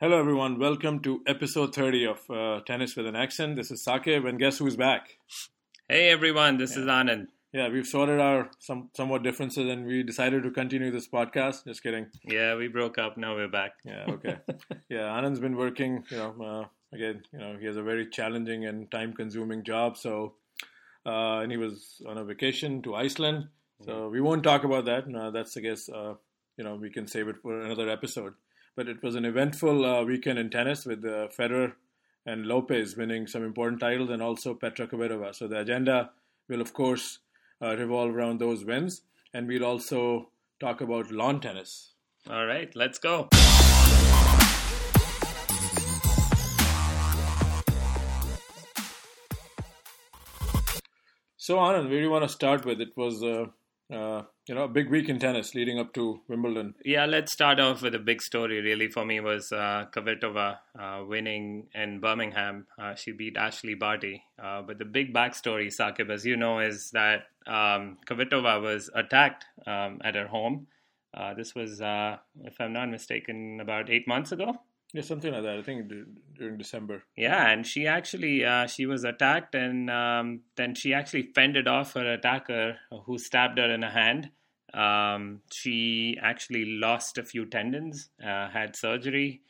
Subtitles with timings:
[0.00, 0.60] Hello, everyone.
[0.60, 3.56] Welcome to episode 30 of uh, Tennis with an Accent.
[3.56, 5.18] This is Saqib, and guess who's back?
[5.88, 6.56] Hey, everyone.
[6.56, 7.26] This is Anand.
[7.52, 11.64] Yeah, we've sorted our some somewhat differences, and we decided to continue this podcast.
[11.64, 12.06] Just kidding.
[12.22, 13.16] Yeah, we broke up.
[13.16, 13.72] Now we're back.
[13.84, 14.36] Yeah, okay.
[14.88, 16.04] yeah, Anand's been working.
[16.12, 19.96] You know, uh, again, you know, he has a very challenging and time-consuming job.
[19.96, 20.34] So,
[21.06, 23.48] uh, and he was on a vacation to Iceland.
[23.84, 25.08] So we won't talk about that.
[25.08, 26.14] No, that's I guess uh,
[26.56, 28.34] you know we can save it for another episode.
[28.78, 31.72] But it was an eventful uh, weekend in tennis with uh, Federer
[32.24, 35.34] and Lopez winning some important titles, and also Petra Kvitova.
[35.34, 36.10] So the agenda
[36.48, 37.18] will, of course,
[37.60, 39.02] uh, revolve around those wins,
[39.34, 41.94] and we'll also talk about lawn tennis.
[42.30, 43.28] All right, let's go.
[51.36, 52.80] So, Anand, where do you want to start with?
[52.80, 53.46] It was, uh,
[53.92, 56.74] uh, you know, a big week in tennis leading up to Wimbledon.
[56.84, 58.60] Yeah, let's start off with a big story.
[58.60, 62.66] Really, for me, was uh, Kvitova uh, winning in Birmingham.
[62.78, 64.22] Uh, she beat Ashley Barty.
[64.42, 69.46] Uh, but the big backstory, Saqib, as you know, is that um, Kvitova was attacked
[69.66, 70.66] um, at her home.
[71.14, 74.60] Uh, this was, uh, if I'm not mistaken, about eight months ago.
[74.94, 75.58] Yeah, something like that.
[75.58, 75.92] I think
[76.36, 77.02] during December.
[77.14, 81.92] Yeah, and she actually uh, she was attacked, and um, then she actually fended off
[81.92, 84.30] her attacker, who stabbed her in the hand.
[84.72, 89.42] Um, she actually lost a few tendons, uh, had surgery,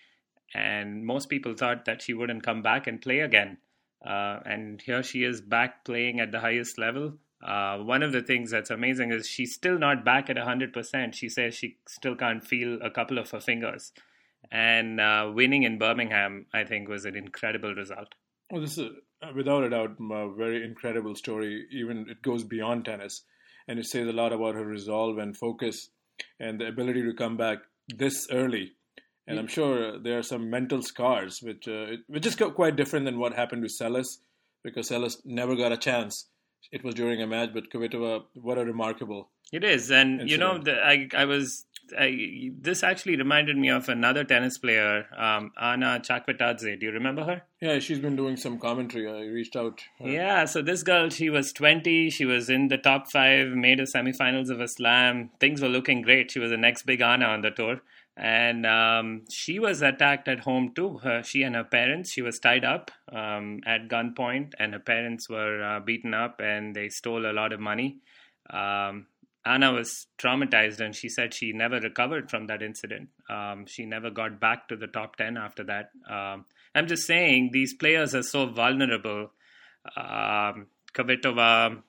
[0.54, 3.58] and most people thought that she wouldn't come back and play again.
[4.04, 7.14] Uh, and here she is back playing at the highest level.
[7.42, 11.14] Uh, one of the things that's amazing is she's still not back at 100%.
[11.14, 13.92] She says she still can't feel a couple of her fingers.
[14.50, 18.14] And uh, winning in Birmingham, I think, was an incredible result.
[18.50, 18.90] Well, this is
[19.22, 21.66] uh, without a doubt a very incredible story.
[21.70, 23.22] Even it goes beyond tennis,
[23.66, 25.90] and it says a lot about her resolve and focus,
[26.40, 28.72] and the ability to come back this early.
[29.26, 33.18] And I'm sure there are some mental scars, which uh, which is quite different than
[33.18, 34.20] what happened to Seles,
[34.64, 36.30] because Seles never got a chance.
[36.72, 40.58] It was during a match, but Kvitova, what a remarkable It is, and you know,
[40.58, 46.00] the, I I was I, this actually reminded me of another tennis player, um, Anna
[46.02, 46.78] Chakvetadze.
[46.80, 47.42] Do you remember her?
[47.60, 49.06] Yeah, she's been doing some commentary.
[49.08, 49.80] I reached out.
[50.00, 52.10] uh, Yeah, so this girl, she was 20.
[52.10, 55.30] She was in the top five, made a semifinals of a slam.
[55.40, 56.30] Things were looking great.
[56.30, 57.80] She was the next big Anna on the tour.
[58.16, 60.98] And um, she was attacked at home too.
[60.98, 65.28] Her, she and her parents, she was tied up um, at gunpoint, and her parents
[65.28, 67.98] were uh, beaten up and they stole a lot of money.
[68.50, 69.06] Um,
[69.48, 73.08] Anna was traumatized and she said she never recovered from that incident.
[73.30, 75.90] Um, she never got back to the top 10 after that.
[76.08, 76.44] Um,
[76.74, 79.30] I'm just saying these players are so vulnerable.
[79.96, 81.82] Um, Kvitova,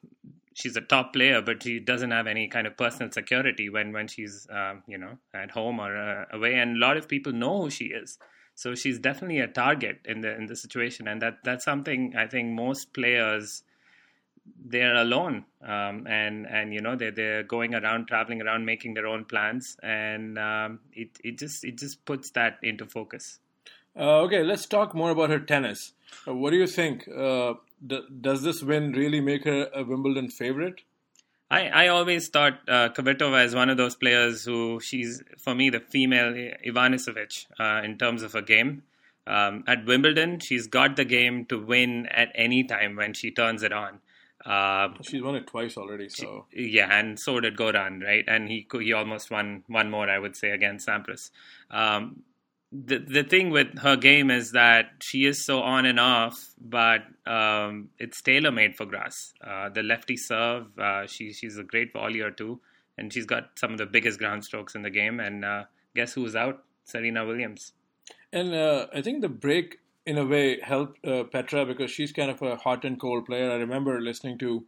[0.53, 4.07] she's a top player, but she doesn't have any kind of personal security when, when
[4.07, 6.55] she's, um, you know, at home or uh, away.
[6.55, 8.17] And a lot of people know who she is.
[8.55, 12.27] So she's definitely a target in the in the situation, and that that's something I
[12.27, 13.63] think most players
[14.65, 19.07] they're alone um, and and you know they're they're going around traveling around making their
[19.07, 23.39] own plans and um, it it just it just puts that into focus
[23.97, 25.79] Uh, okay, let's talk more about her tennis.
[26.27, 27.07] Uh, what do you think?
[27.27, 27.53] Uh,
[27.91, 30.83] d- does this win really make her a Wimbledon favorite?
[31.51, 35.69] I, I always thought uh, Kvitova is one of those players who she's for me
[35.71, 36.31] the female
[36.65, 38.83] Ivanisevic uh, in terms of a game.
[39.27, 43.63] Um, at Wimbledon, she's got the game to win at any time when she turns
[43.63, 43.99] it on.
[44.45, 48.23] Uh, She's won it twice already, so yeah, and so did Goran, right?
[48.27, 51.29] And he he almost won one more, I would say, against Sampras.
[51.69, 52.23] Um,
[52.72, 57.01] the the thing with her game is that she is so on and off, but
[57.25, 59.33] um, it's tailor made for grass.
[59.45, 62.61] Uh, the lefty serve, uh, she she's a great volleyer too,
[62.97, 65.19] and she's got some of the biggest ground strokes in the game.
[65.19, 65.63] And uh,
[65.95, 66.63] guess who's out?
[66.85, 67.73] Serena Williams.
[68.31, 72.31] and uh, I think the break in a way helped uh, Petra because she's kind
[72.31, 73.51] of a hot and cold player.
[73.51, 74.65] I remember listening to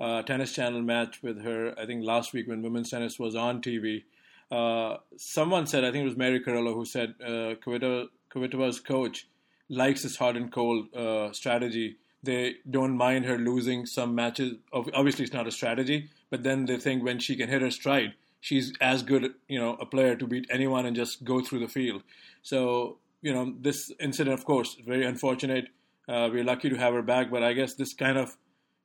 [0.00, 1.78] uh, Tennis Channel match with her.
[1.78, 4.04] I think last week when women's tennis was on TV.
[4.50, 9.26] Uh, someone said, I think it was Mary Carillo who said, uh, Kvitova, Kvitova's coach
[9.68, 11.96] likes this hot and cold uh, strategy.
[12.22, 14.54] They don't mind her losing some matches.
[14.72, 18.14] Obviously, it's not a strategy, but then they think when she can hit her stride,
[18.40, 21.68] she's as good, you know, a player to beat anyone and just go through the
[21.68, 22.02] field.
[22.42, 25.68] So, you know, this incident, of course, very unfortunate.
[26.08, 28.36] Uh, we're lucky to have her back, but I guess this kind of,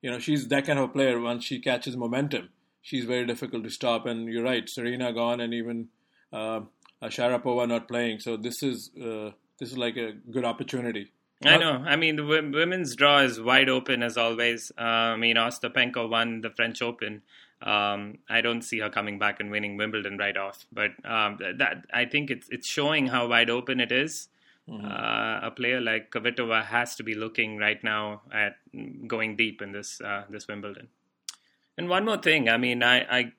[0.01, 1.19] you know, she's that kind of a player.
[1.19, 2.50] Once she catches momentum,
[2.81, 4.06] she's very difficult to stop.
[4.06, 5.89] And you're right, Serena gone, and even
[6.31, 6.62] uh,
[7.04, 8.19] Sharapova not playing.
[8.19, 11.12] So this is uh, this is like a good opportunity.
[11.44, 11.84] I know.
[11.86, 14.72] I mean, the women's draw is wide open as always.
[14.78, 14.81] Uh,
[15.13, 17.22] I mean, Ostapenko won the French Open.
[17.62, 20.65] Um, I don't see her coming back and winning Wimbledon right off.
[20.71, 24.30] But um, th- that I think it's it's showing how wide open it is.
[24.69, 24.86] Mm-hmm.
[24.86, 28.57] Uh, a player like Kvitova has to be looking right now at
[29.07, 30.89] going deep in this uh, this Wimbledon.
[31.77, 33.31] And one more thing, I mean, I, I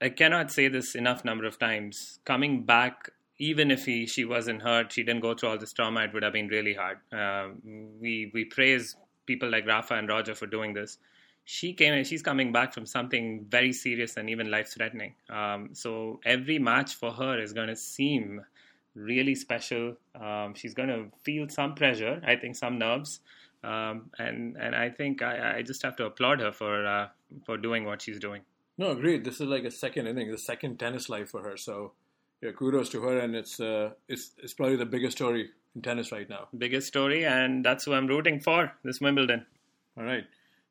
[0.00, 2.18] I cannot say this enough number of times.
[2.24, 6.04] Coming back, even if he she wasn't hurt, she didn't go through all this trauma.
[6.04, 6.98] It would have been really hard.
[7.12, 7.48] Uh,
[8.00, 8.96] we we praise
[9.26, 10.98] people like Rafa and Roger for doing this.
[11.48, 12.02] She came.
[12.02, 15.14] She's coming back from something very serious and even life threatening.
[15.30, 18.44] Um, so every match for her is going to seem
[18.96, 19.96] really special.
[20.20, 22.20] Um, she's going to feel some pressure.
[22.26, 23.20] I think some nerves.
[23.62, 27.08] Um, and and I think I, I, just have to applaud her for uh,
[27.44, 28.42] for doing what she's doing.
[28.76, 29.24] No, agreed.
[29.24, 31.56] This is like a second inning, the second tennis life for her.
[31.56, 31.92] So,
[32.42, 36.12] yeah, kudos to her, and it's uh, it's it's probably the biggest story in tennis
[36.12, 36.48] right now.
[36.56, 39.46] Biggest story, and that's who I'm rooting for this Wimbledon.
[39.96, 40.26] All right.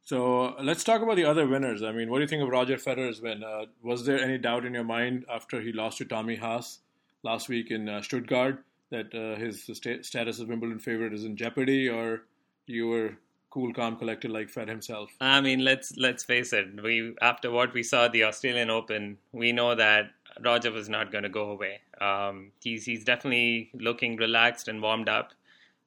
[0.05, 1.81] So let's talk about the other winners.
[1.81, 3.43] I mean, what do you think of Roger Federer's win?
[3.43, 6.77] Uh, was there any doubt in your mind after he lost to Tommy Haas
[7.23, 11.35] last week in uh, Stuttgart that uh, his st- status as Wimbledon favorite is in
[11.35, 12.21] jeopardy, or
[12.67, 13.17] you were
[13.49, 15.09] cool, calm, collected like Fed himself.
[15.19, 16.83] I mean, let's let's face it.
[16.83, 21.11] We after what we saw at the Australian Open, we know that Roger was not
[21.11, 21.79] going to go away.
[21.99, 25.31] Um, he's he's definitely looking relaxed and warmed up.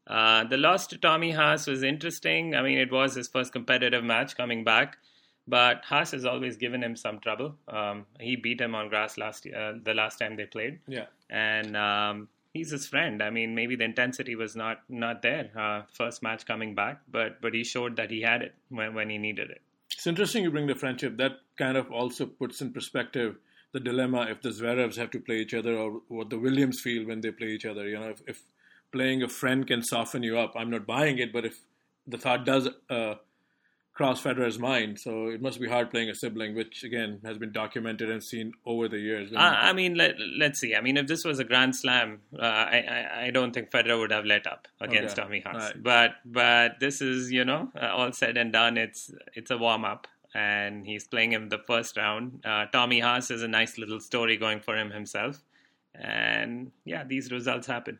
[0.08, 2.54] Uh, the loss to Tommy Haas was interesting.
[2.54, 4.96] I mean, it was his first competitive match coming back,
[5.46, 7.54] but Haas has always given him some trouble.
[7.68, 10.78] Um, he beat him on grass last uh, the last time they played.
[10.88, 13.22] Yeah, and um, he's his friend.
[13.22, 17.42] I mean, maybe the intensity was not not there uh, first match coming back, but
[17.42, 19.60] but he showed that he had it when when he needed it.
[19.92, 21.18] It's interesting you bring the friendship.
[21.18, 23.36] That kind of also puts in perspective
[23.72, 27.06] the dilemma if the Zverevs have to play each other or what the Williams feel
[27.06, 27.86] when they play each other.
[27.86, 28.42] You know, if, if
[28.92, 31.60] playing a friend can soften you up, I'm not buying it, but if
[32.06, 33.14] the thought does uh,
[33.98, 35.00] cross Federer's mind.
[35.00, 38.52] So it must be hard playing a sibling, which again has been documented and seen
[38.64, 39.32] over the years.
[39.36, 40.76] I, I mean, let, us see.
[40.76, 43.98] I mean, if this was a Grand Slam, uh, I, I, I don't think Federer
[43.98, 45.22] would have let up against okay.
[45.22, 45.56] Tommy Haas.
[45.56, 45.82] Right.
[45.82, 48.78] But but this is you know uh, all said and done.
[48.78, 50.06] It's it's a warm up.
[50.34, 52.44] And he's playing him the first round.
[52.44, 55.42] Uh, Tommy Haas is a nice little story going for him himself.
[55.94, 57.98] And yeah, these results happen.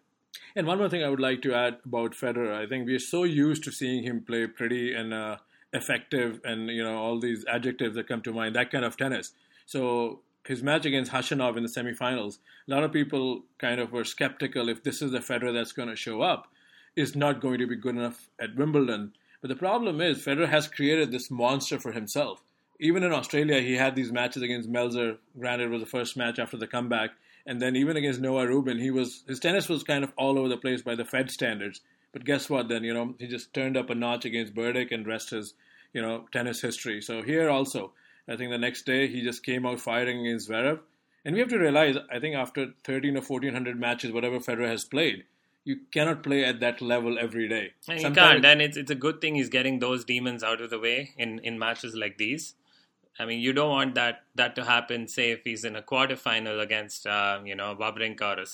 [0.55, 3.25] And one more thing I would like to add about Federer, I think we're so
[3.25, 5.37] used to seeing him play pretty and uh,
[5.73, 9.33] effective and you know all these adjectives that come to mind that kind of tennis.
[9.67, 14.05] So his match against Khachanov in the semifinals a lot of people kind of were
[14.05, 16.49] skeptical if this is the Federer that's going to show up
[16.97, 19.13] is not going to be good enough at Wimbledon.
[19.41, 22.43] But the problem is Federer has created this monster for himself.
[22.81, 26.39] Even in Australia he had these matches against Melzer granted it was the first match
[26.39, 27.11] after the comeback
[27.49, 30.49] and then even against Noah Rubin he was his tennis was kind of all over
[30.49, 31.81] the place by the Fed standards
[32.13, 32.69] but guess what?
[32.69, 35.55] Then you know he just turned up a notch against Berdych and rest his
[35.93, 37.01] you know tennis history.
[37.01, 37.93] So here also,
[38.27, 40.81] I think the next day he just came out firing against Zverev.
[41.25, 44.85] And we have to realize, I think after 13 or 1400 matches, whatever Federer has
[44.85, 45.25] played,
[45.65, 47.73] you cannot play at that level every day.
[47.89, 48.45] And you can't.
[48.45, 51.41] And it's it's a good thing he's getting those demons out of the way in,
[51.41, 52.55] in matches like these.
[53.19, 55.09] I mean, you don't want that that to happen.
[55.09, 58.47] Say if he's in a quarterfinal against uh, you know Wawrinka or a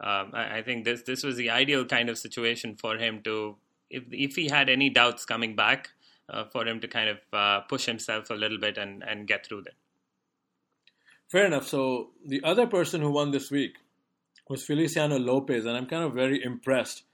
[0.00, 3.56] um, I, I, think this this was the ideal kind of situation for him to,
[3.88, 5.90] if if he had any doubts coming back,
[6.28, 9.46] uh, for him to kind of uh, push himself a little bit and, and get
[9.46, 9.74] through that.
[11.28, 11.66] Fair enough.
[11.66, 13.76] So the other person who won this week
[14.48, 17.04] was Feliciano Lopez, and I'm kind of very impressed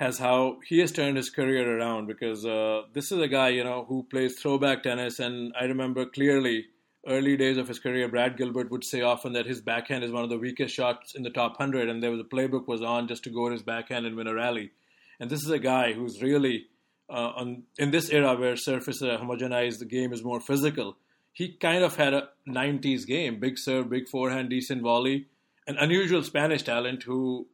[0.00, 3.64] as how he has turned his career around because uh, this is a guy you
[3.64, 6.66] know who plays throwback tennis, and I remember clearly
[7.06, 10.22] early days of his career, Brad Gilbert would say often that his backhand is one
[10.22, 13.08] of the weakest shots in the top 100, and there was a playbook was on
[13.08, 14.70] just to go at his backhand and win a rally.
[15.18, 16.66] And this is a guy who's really,
[17.10, 20.96] uh, on, in this era where surface uh, homogenized, the game is more physical,
[21.32, 25.26] he kind of had a 90s game big serve, big forehand, decent volley,
[25.66, 27.46] an unusual Spanish talent who,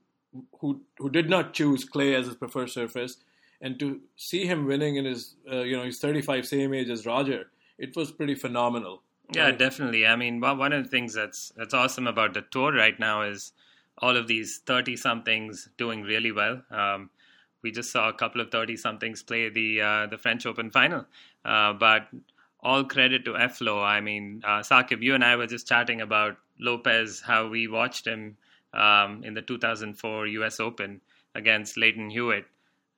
[0.60, 3.18] who, who did not choose clay as his preferred surface.
[3.60, 7.06] And to see him winning in his, uh, you know, he's 35, same age as
[7.06, 9.02] Roger, it was pretty phenomenal.
[9.34, 9.58] Yeah, right?
[9.58, 10.06] definitely.
[10.06, 13.52] I mean, one of the things that's that's awesome about the tour right now is
[13.98, 16.62] all of these thirty somethings doing really well.
[16.70, 17.10] Um,
[17.62, 21.04] we just saw a couple of thirty somethings play the uh, the French Open final,
[21.44, 22.08] uh, but
[22.60, 23.84] all credit to Eflo.
[23.84, 28.06] I mean, uh, Saqib, you and I were just chatting about Lopez, how we watched
[28.06, 28.36] him
[28.72, 30.60] um, in the 2004 U.S.
[30.60, 31.00] Open
[31.34, 32.46] against Lleyton Hewitt.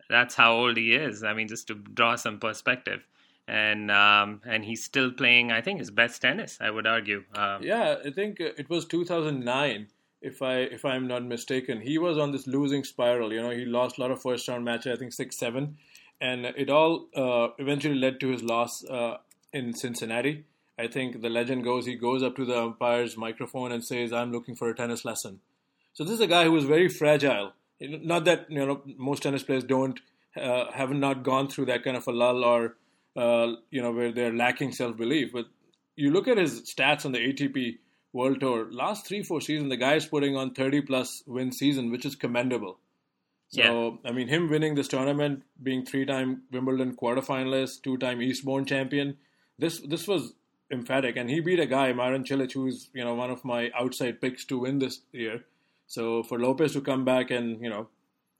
[0.09, 1.23] That's how old he is.
[1.23, 3.03] I mean, just to draw some perspective
[3.51, 5.51] and um, and he's still playing.
[5.51, 6.59] I think his best tennis.
[6.61, 7.25] I would argue.
[7.35, 9.89] Um, yeah, I think it was 2009,
[10.23, 11.81] if I if I'm not mistaken.
[11.81, 13.33] He was on this losing spiral.
[13.33, 14.95] You know, he lost a lot of first round matches.
[14.95, 15.79] I think six seven,
[16.21, 19.17] and it all uh, eventually led to his loss uh,
[19.53, 20.45] in Cincinnati.
[20.79, 24.31] I think the legend goes he goes up to the umpire's microphone and says, "I'm
[24.31, 25.41] looking for a tennis lesson."
[25.93, 29.43] So this is a guy who was very fragile not that you know most tennis
[29.43, 30.01] players don't
[30.41, 32.77] uh, have not gone through that kind of a lull or
[33.17, 35.33] uh, you know where they're lacking self belief.
[35.33, 35.47] But
[35.97, 37.79] you look at his stats on the ATP
[38.13, 38.69] World Tour.
[38.71, 42.15] Last three four seasons, the guy is putting on thirty plus win season, which is
[42.15, 42.79] commendable.
[43.49, 44.11] So yeah.
[44.11, 49.17] I mean, him winning this tournament, being three time Wimbledon quarterfinalist, two time Eastbourne champion,
[49.59, 50.35] this this was
[50.71, 54.21] emphatic, and he beat a guy Marin Cilic, who's you know one of my outside
[54.21, 55.45] picks to win this year.
[55.91, 57.89] So for Lopez to come back and you know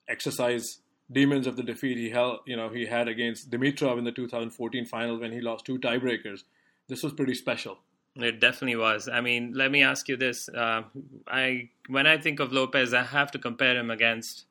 [0.09, 0.79] exercise
[1.11, 4.85] demons of the defeat he held, you know, he had against Dimitrov in the 2014
[4.85, 6.45] final when he lost two tiebreakers.
[6.87, 7.79] This was pretty special.
[8.15, 9.09] It definitely was.
[9.09, 10.83] I mean, let me ask you this: uh,
[11.27, 14.45] I when I think of Lopez, I have to compare him against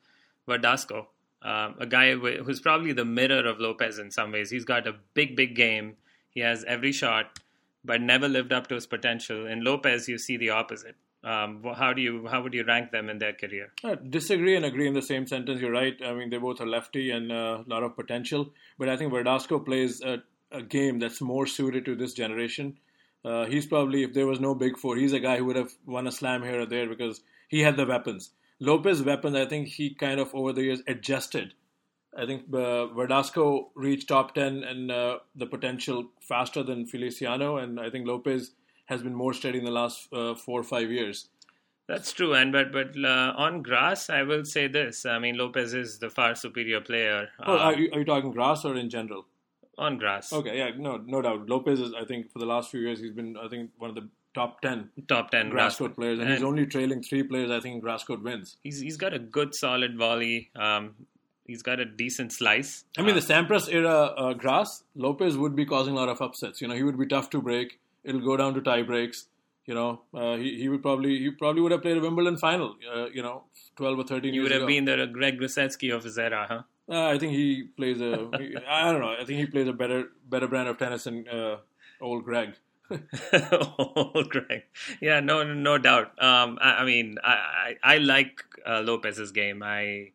[0.46, 1.06] Verdasco,
[1.41, 4.50] uh, a guy who's probably the mirror of Lopez in some ways.
[4.50, 5.96] He's got a big, big game.
[6.29, 7.39] He has every shot,
[7.86, 9.48] but never lived up to his potential.
[9.48, 10.98] In Lopez, you see the opposite.
[11.22, 13.74] Um, how do you how would you rank them in their career?
[13.84, 15.60] Uh, disagree and agree in the same sentence.
[15.60, 15.96] You're right.
[16.06, 18.52] I mean, they both are lefty and uh, a lot of potential.
[18.78, 22.78] But I think Verdasco plays a, a game that's more suited to this generation.
[23.26, 25.74] Uh, he's probably, if there was no big four, he's a guy who would have
[25.86, 28.32] won a slam here or there because he had the weapons.
[28.62, 31.54] Lopez' weapons, I think he kind of over the years adjusted.
[32.18, 37.80] I think uh, Verdasco reached top 10 and uh, the potential faster than Feliciano, and
[37.80, 38.52] I think Lopez
[38.89, 41.29] has been more steady in the last uh, four or five years.
[41.88, 45.05] That's true, and but but uh, on grass, I will say this.
[45.05, 47.29] I mean, Lopez is the far superior player.
[47.43, 49.25] Oh, are, you, are you talking grass or in general?
[49.77, 50.31] On grass.
[50.31, 51.50] Okay, yeah, no, no doubt.
[51.50, 53.96] Lopez is, I think, for the last few years, he's been, I think, one of
[53.96, 57.50] the top ten top ten grass court players, and, and, he's only trailing three players.
[57.50, 58.58] I think grass court wins.
[58.63, 60.51] He's he's got a good solid volley.
[60.55, 60.93] Um,
[61.48, 62.86] he's got a decent slice.
[62.98, 66.22] I mean, uh, the Sampras era uh, grass Lopez would be causing a lot of
[66.22, 66.62] upsets.
[66.62, 69.25] You know, he would be tough to break it'll go down to tie breaks.
[69.65, 72.75] You know, uh, he he would probably he probably would have played a Wimbledon final.
[72.91, 73.44] Uh, you know,
[73.75, 74.34] twelve or thirteen.
[74.34, 74.68] He would have ago.
[74.68, 76.62] been the Greg Rusedski of his era, huh?
[76.91, 78.29] Uh, I think he plays a.
[78.68, 79.15] I don't know.
[79.20, 81.58] I think he plays a better better brand of tennis than uh,
[82.01, 82.56] old Greg.
[83.91, 84.63] old Greg,
[85.00, 86.08] yeah, no, no doubt.
[86.20, 89.62] Um, I, I, mean, I I, I like uh, Lopez's game.
[89.62, 90.13] I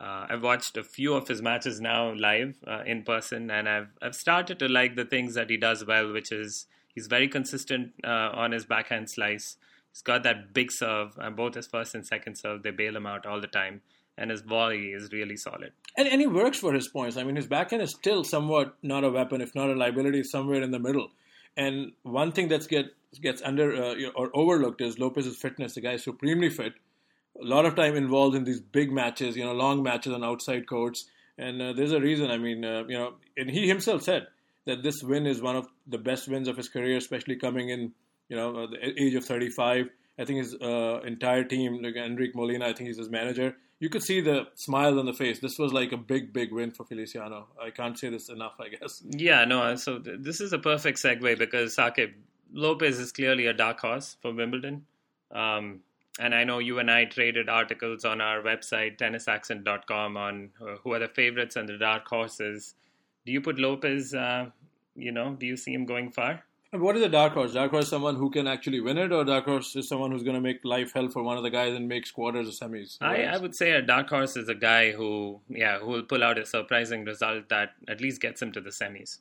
[0.00, 3.88] uh, I've watched a few of his matches now live uh, in person, and I've
[4.00, 7.92] I've started to like the things that he does well, which is He's very consistent
[8.04, 9.56] uh, on his backhand slice.
[9.92, 13.06] He's got that big serve, and both his first and second serve, they bail him
[13.06, 13.82] out all the time.
[14.16, 15.72] And his volley is really solid.
[15.96, 17.16] And, and he works for his points.
[17.16, 20.62] I mean, his backhand is still somewhat not a weapon, if not a liability, somewhere
[20.62, 21.10] in the middle.
[21.56, 22.86] And one thing that get,
[23.20, 25.74] gets under uh, or overlooked is Lopez's fitness.
[25.74, 26.74] The guy is supremely fit.
[27.40, 30.68] A lot of time involved in these big matches, you know, long matches on outside
[30.68, 31.06] courts.
[31.36, 32.30] And uh, there's a reason.
[32.30, 34.28] I mean, uh, you know, and he himself said
[34.66, 37.92] that this win is one of the best wins of his career, especially coming in,
[38.28, 39.88] you know, the age of 35.
[40.18, 43.56] I think his uh, entire team, like Enrique Molina, I think he's his manager.
[43.80, 45.40] You could see the smile on the face.
[45.40, 47.48] This was like a big, big win for Feliciano.
[47.60, 49.02] I can't say this enough, I guess.
[49.10, 49.74] Yeah, no.
[49.74, 52.12] So th- this is a perfect segue because Saqib
[52.52, 54.86] Lopez is clearly a dark horse for Wimbledon.
[55.32, 55.80] Um,
[56.20, 60.92] and I know you and I traded articles on our website, tennisaccent.com, on uh, who
[60.92, 62.76] are the favorites and the dark horses
[63.26, 64.14] do you put Lopez?
[64.14, 64.50] Uh,
[64.96, 66.44] you know, do you see him going far?
[66.72, 67.52] And what is a dark horse?
[67.52, 70.24] Dark horse is someone who can actually win it, or dark horse is someone who's
[70.24, 72.98] going to make life hell for one of the guys and makes quarters or semis.
[73.00, 76.24] I, I would say a dark horse is a guy who, yeah, who will pull
[76.24, 79.18] out a surprising result that at least gets him to the semis.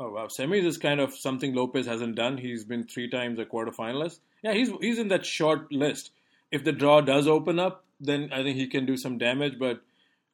[0.00, 2.38] Oh wow, semis is kind of something Lopez hasn't done.
[2.38, 4.20] He's been three times a quarterfinalist.
[4.42, 6.12] Yeah, he's he's in that short list.
[6.50, 9.58] If the draw does open up, then I think he can do some damage.
[9.58, 9.82] But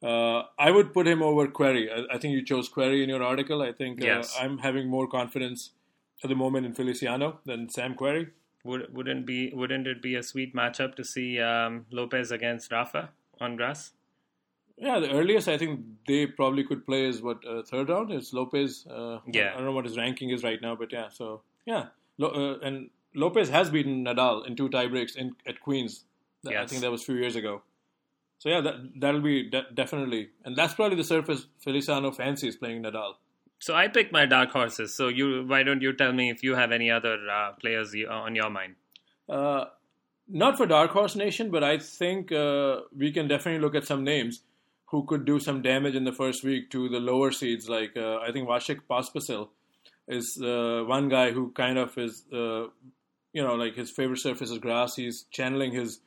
[0.03, 1.87] uh, I would put him over Querrey.
[1.89, 3.61] I, I, think you chose Querrey in your article.
[3.61, 4.35] I think uh, yes.
[4.39, 5.71] I'm having more confidence
[6.23, 8.31] at the moment in Feliciano than Sam Querrey.
[8.65, 13.09] Would wouldn't be wouldn't it be a sweet matchup to see um, Lopez against Rafa
[13.39, 13.91] on grass?
[14.77, 18.11] Yeah, the earliest I think they probably could play is what uh, third round.
[18.11, 18.87] It's Lopez.
[18.87, 21.09] Uh, yeah, I don't know what his ranking is right now, but yeah.
[21.09, 22.29] So yeah, Lo-
[22.61, 26.05] uh, and Lopez has beaten Nadal in two tiebreaks in at Queens.
[26.43, 26.63] Yes.
[26.63, 27.61] I think that was a few years ago.
[28.43, 32.83] So yeah, that that'll be de- definitely, and that's probably the surface Feliciano fancies playing
[32.83, 33.13] Nadal.
[33.59, 34.97] So I picked my dark horses.
[34.97, 38.35] So you, why don't you tell me if you have any other uh, players on
[38.35, 38.75] your mind?
[39.29, 39.63] Uh,
[40.27, 44.03] not for Dark Horse Nation, but I think uh, we can definitely look at some
[44.03, 44.41] names
[44.87, 47.69] who could do some damage in the first week to the lower seeds.
[47.69, 49.47] Like uh, I think Vasek Pospisil
[50.09, 52.67] is uh, one guy who kind of is, uh,
[53.31, 54.95] you know, like his favorite surface is grass.
[54.97, 56.01] He's channeling his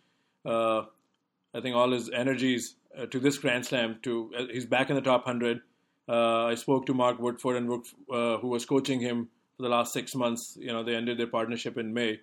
[1.56, 3.98] I think all his energies uh, to this Grand Slam.
[4.02, 5.60] To uh, he's back in the top hundred.
[6.08, 7.70] Uh, I spoke to Mark Woodforde and
[8.12, 10.56] uh, who was coaching him for the last six months.
[10.60, 12.20] You know, they ended their partnership in May,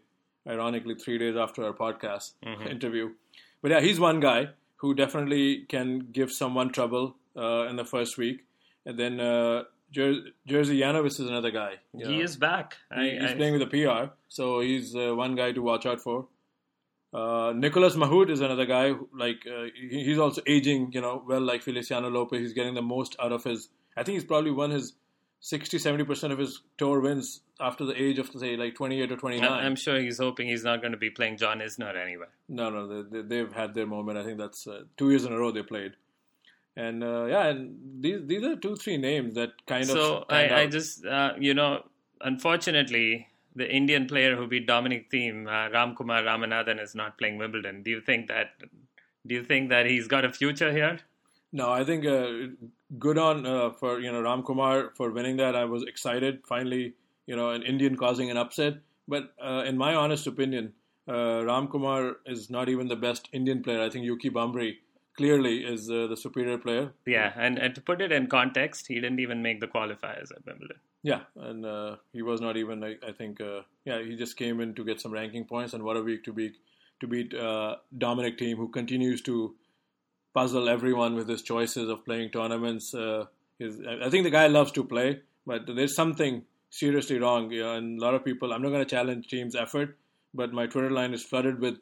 [0.48, 2.68] ironically three days after our podcast mm-hmm.
[2.68, 3.10] interview.
[3.62, 8.18] But yeah, he's one guy who definitely can give someone trouble uh, in the first
[8.18, 8.46] week.
[8.86, 11.76] And then uh, Jer- Jerzy Janowicz is another guy.
[11.98, 12.24] He know.
[12.24, 12.78] is back.
[12.92, 16.02] I, he's I- playing with the PR, so he's uh, one guy to watch out
[16.02, 16.28] for.
[17.14, 18.90] Uh, Nicolas Mahut is another guy.
[18.90, 22.40] Who, like uh, he's also aging, you know, well like Feliciano Lopez.
[22.40, 23.70] He's getting the most out of his.
[23.96, 24.94] I think he's probably won his
[25.42, 29.18] 60 70 percent of his tour wins after the age of say like 28 or
[29.18, 29.48] 29.
[29.48, 32.30] I- I'm sure he's hoping he's not going to be playing John Isner anywhere.
[32.50, 34.18] No, no, they, they, they've had their moment.
[34.18, 35.92] I think that's uh, two years in a row they played.
[36.76, 40.24] And uh, yeah, and these these are two three names that kind So of.
[40.26, 41.84] stand I, I just, uh, you know,
[42.22, 47.84] unfortunately, the Indian player who beat Dominic Thiem, uh, Ramkumar Ramanathan, is not playing Wimbledon.
[47.84, 48.52] Do you think that?
[49.26, 51.00] Do you think that he's got a future here?
[51.52, 52.28] No, I think uh,
[52.98, 55.56] good on uh, for you know Ram Kumar for winning that.
[55.56, 56.94] I was excited finally,
[57.28, 58.76] you know, an Indian causing an upset.
[59.08, 60.74] But uh, in my honest opinion,
[61.08, 61.70] uh, Ram
[62.26, 63.82] is not even the best Indian player.
[63.82, 64.78] I think Yuki Bhambri
[65.16, 66.92] clearly is uh, the superior player.
[67.06, 70.46] Yeah, and, and to put it in context, he didn't even make the qualifiers at
[70.46, 70.78] Wimbledon.
[71.04, 72.84] Yeah, and uh, he was not even.
[72.84, 73.42] I, I think.
[73.42, 76.24] Uh, yeah, he just came in to get some ranking points, and what a week
[76.26, 76.56] to beat
[77.02, 79.54] to beat uh, Dominic Thiem, who continues to
[80.34, 82.94] puzzle everyone with his choices of playing tournaments.
[82.94, 83.26] Uh,
[83.60, 87.52] his, I I think the guy loves to play, but there's something seriously wrong.
[87.52, 88.54] You know, and a lot of people.
[88.54, 89.98] I'm not going to challenge Thiem's effort,
[90.34, 91.80] but my Twitter line is flooded with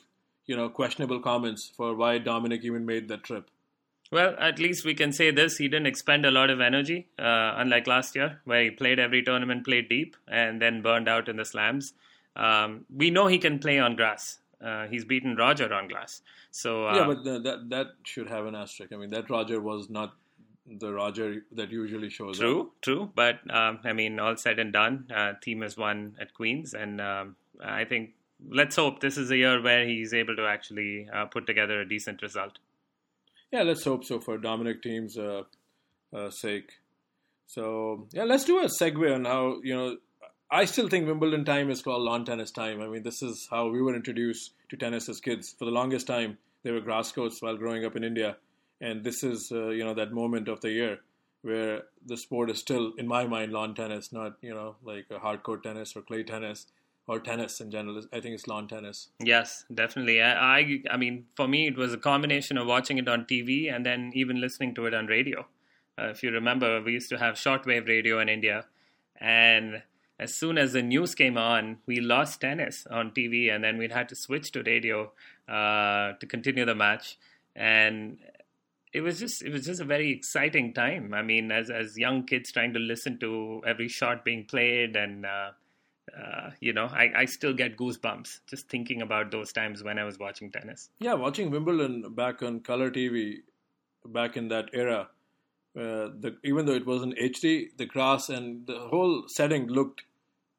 [0.52, 3.50] you know questionable comments for why Dominic even made that trip.
[4.12, 7.54] Well, at least we can say this: he didn't expend a lot of energy, uh,
[7.64, 11.38] unlike last year, where he played every tournament, played deep, and then burned out in
[11.38, 11.94] the slams.
[12.36, 14.40] Um, we know he can play on grass.
[14.62, 16.22] Uh, he's beaten Roger on glass.
[16.52, 18.92] So uh, yeah, but the, that that should have an asterisk.
[18.92, 20.16] I mean, that Roger was not
[20.84, 22.44] the Roger that usually shows up.
[22.44, 23.10] True, true.
[23.16, 27.00] But um, I mean, all said and done, uh, Thiem has won at Queens, and
[27.00, 28.12] um, I think
[28.50, 31.88] let's hope this is a year where he's able to actually uh, put together a
[31.88, 32.60] decent result.
[33.52, 35.44] Yeah, let's hope so for Dominic Thiem's uh,
[36.16, 36.72] uh, sake.
[37.48, 39.98] So yeah, let's do a segue on how you know.
[40.54, 42.82] I still think Wimbledon time is called lawn tennis time.
[42.82, 45.56] I mean, this is how we were introduced to tennis as kids.
[45.58, 48.38] For the longest time, they were grass courts while growing up in India,
[48.80, 51.00] and this is uh, you know that moment of the year
[51.42, 55.20] where the sport is still, in my mind, lawn tennis, not you know like a
[55.20, 56.68] hardcore tennis or clay tennis
[57.08, 58.02] or tennis in general.
[58.14, 59.10] I think it's lawn tennis.
[59.20, 60.22] Yes, definitely.
[60.22, 63.74] I, I, I mean, for me, it was a combination of watching it on TV
[63.74, 65.46] and then even listening to it on radio.
[66.00, 68.66] Uh, if you remember, we used to have shortwave radio in India,
[69.20, 69.84] and
[70.20, 73.92] as soon as the news came on, we lost tennis on TV, and then we'd
[73.92, 75.12] had to switch to radio
[75.50, 77.18] uh, to continue the match.
[77.56, 78.20] And
[78.94, 81.14] it was just it was just a very exciting time.
[81.14, 85.26] I mean, as as young kids trying to listen to every shot being played, and
[85.26, 85.52] uh,
[86.18, 90.04] uh, you know, I, I still get goosebumps just thinking about those times when I
[90.04, 90.90] was watching tennis.
[91.00, 93.38] Yeah, watching Wimbledon back on color TV,
[94.06, 95.10] back in that era,
[95.76, 100.04] uh, the even though it wasn't HD, the grass and the whole setting looked,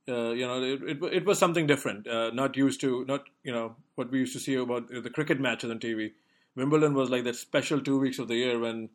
[0.09, 2.07] uh, you know, it, it it was something different.
[2.07, 5.39] Uh, not used to, not you know what we used to see about the cricket
[5.41, 6.13] matches on TV.
[6.55, 8.89] Wimbledon was like that special two weeks of the year when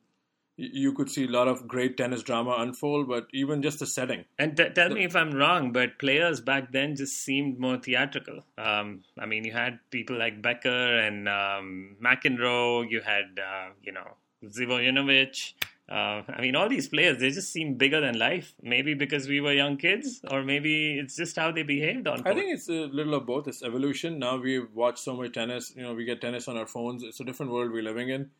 [0.58, 4.26] you could see a lot of great tennis drama unfold, but even just the setting.
[4.40, 8.44] And t- tell me if I'm wrong, but players back then just seemed more theatrical.
[8.58, 12.90] Um, I mean, you had people like Becker and um, McEnroe.
[12.90, 15.54] You had, uh, you know, Zivojinovic.
[15.90, 18.54] Uh, I mean, all these players, they just seem bigger than life.
[18.62, 22.36] Maybe because we were young kids, or maybe it's just how they behaved on court.
[22.36, 23.48] I think it's a little of both.
[23.48, 24.20] It's evolution.
[24.20, 25.72] Now we've watched so much tennis.
[25.76, 27.04] You know, we get tennis on our phones.
[27.04, 28.32] It's a different world we're living in.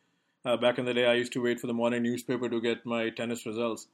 [0.44, 2.86] Uh, back in the day, I used to wait for the morning newspaper to get
[2.86, 3.88] my tennis results.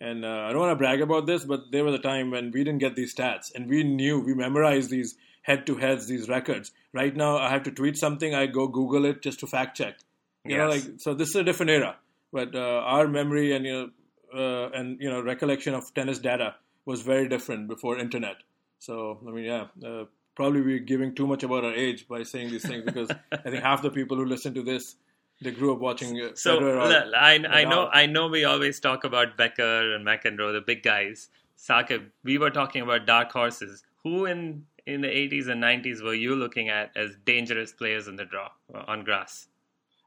[0.00, 2.50] And uh, I don't want to brag about this, but there was a time when
[2.50, 6.72] we didn't get these stats, and we knew we memorized these head-to-heads, these records.
[6.92, 9.96] Right now, I have to tweet something, I go Google it just to fact check.
[10.44, 11.14] You know, like so.
[11.14, 11.96] This is a different era,
[12.32, 13.90] but uh, our memory and you know,
[14.32, 16.54] uh, and you know, recollection of tennis data
[16.84, 18.36] was very different before internet.
[18.78, 20.04] So I mean, yeah, uh,
[20.36, 23.62] probably we're giving too much about our age by saying these things because I think
[23.62, 24.94] half the people who listen to this
[25.40, 26.20] they grew up watching.
[26.20, 29.94] Uh, So Federer or l- I, I know I know we always talk about Becker
[29.94, 31.28] and McEnroe, the big guys.
[31.58, 33.82] Saqib, we were talking about dark horses.
[34.04, 38.16] Who in in the 80s and 90s were you looking at as dangerous players in
[38.16, 39.48] the draw uh, on grass?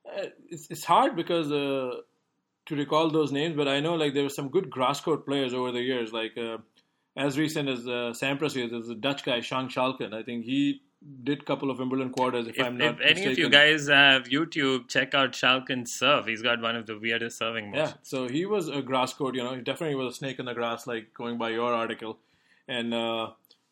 [0.08, 1.98] Uh, it's, it's hard because uh,
[2.65, 5.54] to recall those names, but I know like there were some good grass court players
[5.54, 6.13] over the years.
[6.13, 6.58] Like uh,
[7.18, 10.13] as recent as uh, Sampras here, there's a Dutch guy, Sjeng Schalken.
[10.13, 10.82] I think he
[11.24, 13.32] did a couple of Wimbledon quarters, if, If, I'm not if any mistaken.
[13.32, 16.26] of you guys have YouTube, check out Schalken's serve.
[16.26, 19.44] He's got one of the weirdest serving Yeah, so he was a grass court, you
[19.44, 22.18] know, he definitely was a snake in the grass, like going by your article.
[22.68, 23.32] And uh,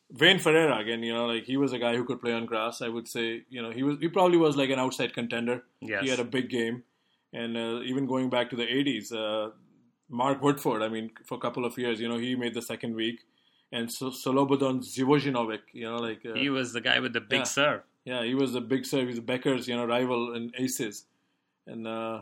[0.09, 2.81] Wayne Ferreira again, you know, like he was a guy who could play on grass.
[2.81, 5.63] I would say, you know, he was he probably was like an outside contender.
[5.81, 6.03] Yes.
[6.03, 6.83] He had a big game,
[7.33, 9.51] and uh, even going back to the '80s, uh,
[10.09, 10.81] Mark Woodforde.
[10.81, 13.19] I mean, for a couple of years, you know, he made the second week,
[13.71, 17.39] and so Slobodan Živojinovic, you know, like uh, He was the guy with the big
[17.39, 17.43] Yeah.
[17.43, 17.81] serve.
[18.05, 19.07] yeah, he was the big serve.
[19.09, 21.05] He's Becker's, you know, rival in aces,
[21.65, 22.21] and uh,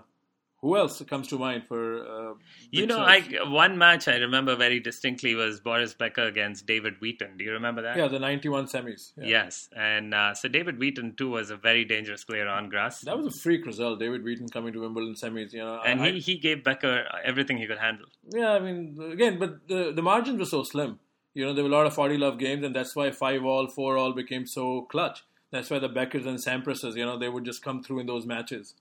[0.61, 1.81] who else comes to mind for?
[2.13, 2.33] Uh,
[2.71, 3.27] You know, serves?
[3.43, 7.37] I one match I remember very distinctly was Boris Becker against David Wheaton.
[7.37, 7.95] Do you remember that?
[7.97, 9.11] yeah, the '91 semis.
[9.15, 9.27] Yeah.
[9.27, 13.15] Yes, and uh, so David Wheaton too was a very dangerous player on grass, That
[13.17, 13.99] was a freak result.
[13.99, 15.79] David Wheaton coming to Wimbledon semis, you know.
[15.85, 18.07] and I- he, he gave Becker everything he could handle.
[18.33, 20.97] Yeah, I mean, again, but the the margins were so slim.
[21.35, 23.67] You know, there were a lot of 40 love games, and that's why five all,
[23.67, 25.23] four all became so clutch.
[25.51, 28.25] That's why the Beckers and Sampras's, you know, they would just come through in those
[28.25, 28.73] matches.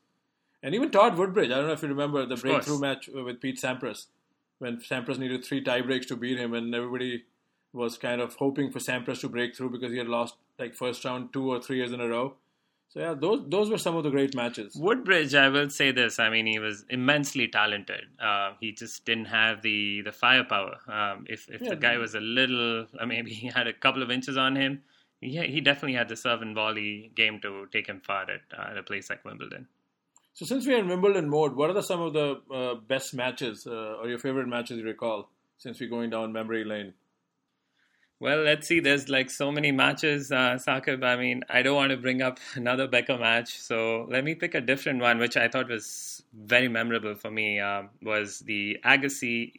[0.62, 2.80] And even Todd Woodbridge, I don't know if you remember the breakthrough course.
[2.80, 4.06] match with Pete Sampras,
[4.60, 7.24] when Sampras needed three tie breaks to beat him, and everybody
[7.74, 11.04] was kind of hoping for Sampras to break through because he had lost like first
[11.04, 12.34] round two or three years in a row.
[12.94, 14.76] So yeah, those those were some of the great matches.
[14.76, 16.20] Woodbridge, I will say this.
[16.20, 18.04] I mean, he was immensely talented.
[18.20, 20.76] Uh, he just didn't have the the firepower.
[20.86, 21.70] Um, if if Yeah.
[21.70, 24.82] the guy was a little, uh, maybe he had a couple of inches on him,
[25.20, 28.70] he he definitely had the serve and volley game to take him far at, uh,
[28.70, 29.66] at a place like Wimbledon.
[30.34, 33.14] So since we are in Wimbledon mode, what are the, some of the uh, best
[33.14, 36.94] matches uh, or your favorite matches you recall since we're going down memory lane?
[38.24, 38.80] Well, let's see.
[38.80, 41.04] There's like so many matches, uh, Saqib.
[41.04, 44.54] I mean, I don't want to bring up another Becker match, so let me pick
[44.54, 47.60] a different one, which I thought was very memorable for me.
[47.60, 49.52] Um, was the Agassi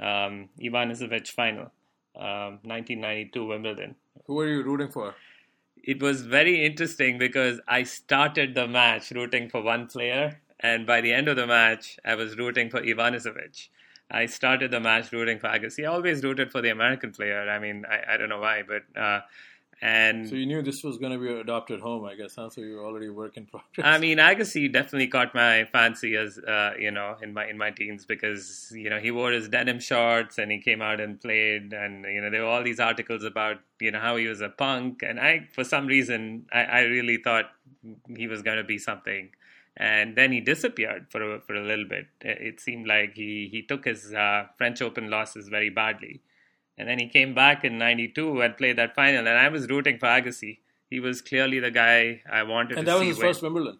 [0.00, 1.72] um, Ivanisevic final,
[2.16, 3.96] um, 1992 Wimbledon.
[4.24, 5.14] Who are you rooting for?
[5.76, 11.02] It was very interesting because I started the match rooting for one player, and by
[11.02, 13.68] the end of the match, I was rooting for Ivanisevic.
[14.10, 15.84] I started the match rooting for Agassi.
[15.84, 17.48] I always rooted for the American player.
[17.48, 19.20] I mean, I, I don't know why, but uh,
[19.82, 22.34] and So you knew this was going to be your adopted home, I guess.
[22.36, 22.50] Huh?
[22.50, 23.82] So you were already work in progress.
[23.82, 27.70] I mean, Agassi definitely caught my fancy as uh, you know in my in my
[27.70, 31.72] teens because you know he wore his denim shorts and he came out and played
[31.72, 34.50] and you know there were all these articles about you know how he was a
[34.50, 37.46] punk and I for some reason I, I really thought
[38.14, 39.30] he was going to be something
[39.76, 42.06] and then he disappeared for a, for a little bit.
[42.20, 46.20] It seemed like he he took his uh, French Open losses very badly.
[46.76, 49.98] And then he came back in '92 and played that final, and I was rooting
[49.98, 50.58] for Agassi.
[50.88, 53.26] He was clearly the guy I wanted and that was his win.
[53.26, 53.78] first Wimbledon.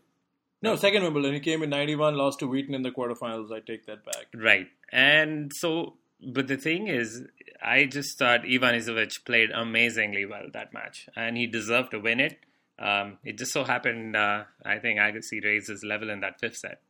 [0.62, 1.32] No, second Wimbledon.
[1.32, 3.50] He came in 91, lost to Wheaton in the quarterfinals.
[3.50, 4.26] I take that back.
[4.34, 4.68] Right.
[4.92, 7.22] And so, but the thing is,
[7.62, 12.38] I just thought Ivanisevic played amazingly well that match, and he deserved to win it.
[12.80, 16.56] Um, it just so happened, uh, I think Agassi raised his level in that fifth
[16.56, 16.80] set.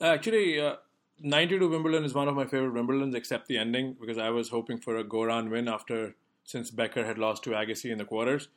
[0.00, 0.76] Actually, uh,
[1.20, 4.78] 92 Wimbledon is one of my favorite Wimbledons, except the ending, because I was hoping
[4.78, 8.48] for a Goran win after since Becker had lost to Agassi in the quarters.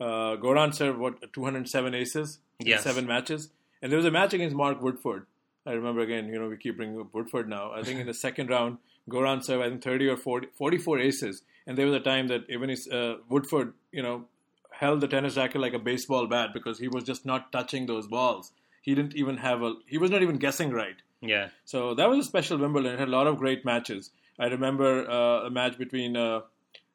[0.00, 2.82] Uh, Goran served what 207 aces in Yes.
[2.82, 5.26] seven matches, and there was a match against Mark Woodforde.
[5.66, 6.26] I remember again.
[6.28, 7.72] You know, we keep bringing up Woodforde now.
[7.72, 11.42] I think in the second round, Goran served I think 30 or 40, 44 aces,
[11.66, 14.24] and there was a time that even his, uh, Woodforde, you know,
[14.78, 18.06] held the tennis racket like a baseball bat because he was just not touching those
[18.06, 18.52] balls.
[18.82, 19.74] He didn't even have a.
[19.86, 20.96] He was not even guessing right.
[21.20, 21.48] Yeah.
[21.64, 22.94] So that was a special Wimbledon.
[22.94, 24.10] It had a lot of great matches.
[24.38, 26.40] I remember uh, a match between uh,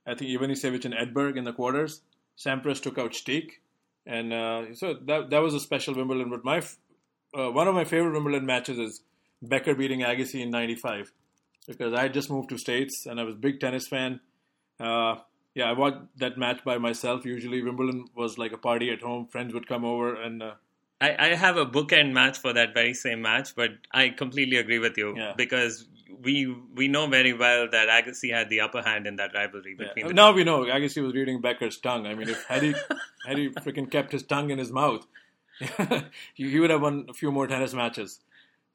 [0.06, 2.02] I think Ivanisevic and Edberg in the quarters.
[2.38, 3.52] Sampras took out Stich,
[4.06, 6.30] and uh, so that that was a special Wimbledon.
[6.30, 6.62] But my
[7.38, 9.02] uh, one of my favorite Wimbledon matches is
[9.42, 11.12] Becker beating Agassi in '95
[11.68, 14.20] because I had just moved to States and I was a big tennis fan.
[14.80, 15.18] Uh,
[15.60, 17.26] yeah, I watched that match by myself.
[17.26, 19.28] Usually Wimbledon was like a party at home.
[19.28, 20.44] Friends would come over and.
[20.44, 20.54] Uh,
[21.02, 24.80] I, I have a bookend match for that very same match, but I completely agree
[24.80, 25.34] with you Yeah.
[25.38, 25.88] because
[26.22, 26.34] we
[26.80, 30.14] we know very well that Agassi had the upper hand in that rivalry between the
[30.14, 30.58] Now we know.
[30.66, 32.06] Agassi was reading Becker's tongue.
[32.06, 32.74] I mean, if had he
[33.28, 35.08] had he freaking kept his tongue in his mouth,
[36.34, 38.20] he, he would have won a few more tennis matches.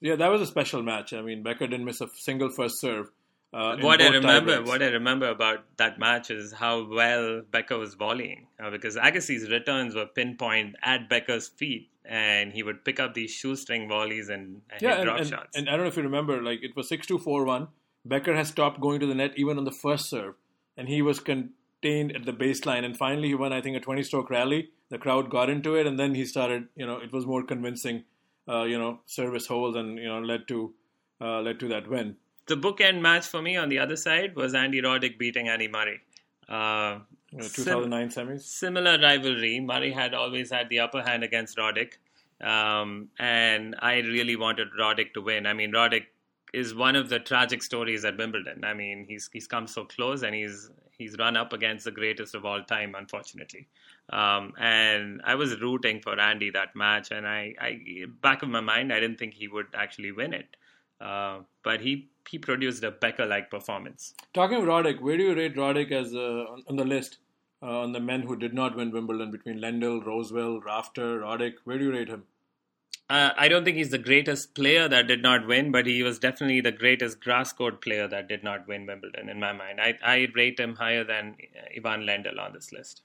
[0.00, 1.12] Yeah, that was a special match.
[1.12, 3.10] I mean, Becker didn't miss a single first serve.
[3.54, 7.94] Uh, what I remember, what I remember about that match is how well Becker was
[7.94, 13.14] volleying, uh, because Agassi's returns were pinpoint at Becker's feet, and he would pick up
[13.14, 15.56] these shoestring volleys and, and yeah, and, drop and, shots.
[15.56, 17.68] and I don't know if you remember, like it was six two four one.
[18.04, 20.34] Becker has stopped going to the net even on the first serve,
[20.76, 22.84] and he was contained at the baseline.
[22.84, 24.70] And finally, he won, I think, a twenty stroke rally.
[24.88, 26.66] The crowd got into it, and then he started.
[26.74, 28.02] You know, it was more convincing.
[28.48, 30.74] Uh, you know, service holes, and you know, led to
[31.20, 32.16] uh, led to that win.
[32.46, 36.00] The bookend match for me on the other side was Andy Roddick beating Andy Murray.
[36.48, 38.42] Uh, You know, sim- 2009 semis.
[38.42, 39.60] similar rivalry.
[39.60, 41.94] Murray had always had the upper hand against Roddick,
[42.40, 45.46] um, and I really wanted Roddick to win.
[45.46, 46.06] I mean, Roddick
[46.52, 48.62] is one of the tragic stories at Wimbledon.
[48.64, 52.34] I mean, he's he's come so close and he's he's run up against the greatest
[52.36, 53.66] of all time, unfortunately.
[54.10, 58.60] Um, and I was rooting for Andy that match, and I, I back of my
[58.60, 60.56] mind, I didn't think he would actually win it,
[61.00, 64.14] uh, but he he produced a Becker-like performance.
[64.32, 67.18] Talking of Roddick, where do you rate Roddick as uh, on the list
[67.62, 71.54] uh, on the men who did not win Wimbledon between Lendl, Rosewall, Rafter, Roddick?
[71.64, 72.24] Where do you rate him?
[73.10, 76.18] Uh, I don't think he's the greatest player that did not win, but he was
[76.18, 79.78] definitely the greatest grass court player that did not win Wimbledon in my mind.
[79.78, 81.36] I, I rate him higher than
[81.76, 83.02] Ivan Lendl on this list.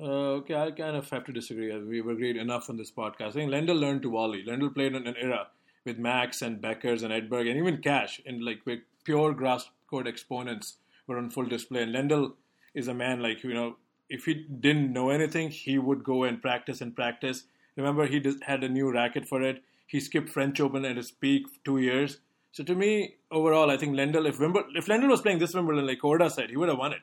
[0.00, 1.76] Uh, okay, I kind of have to disagree.
[1.76, 3.28] We've agreed enough on this podcast.
[3.28, 4.42] I think Lendl learned to volley.
[4.42, 5.48] Lendl played in an era
[5.84, 10.06] with Max and Beckers and Edberg and even Cash, and like with pure grass court
[10.06, 11.82] exponents were on full display.
[11.82, 12.34] And Lendl
[12.74, 13.76] is a man like you know,
[14.08, 17.44] if he didn't know anything, he would go and practice and practice
[17.76, 19.62] Remember, he had a new racket for it.
[19.86, 22.18] He skipped French Open at his peak two years.
[22.52, 25.86] So to me, overall, I think Lendl, if Wimble, if Lendl was playing this Wimbledon
[25.86, 27.00] like Korda said, he would have won it.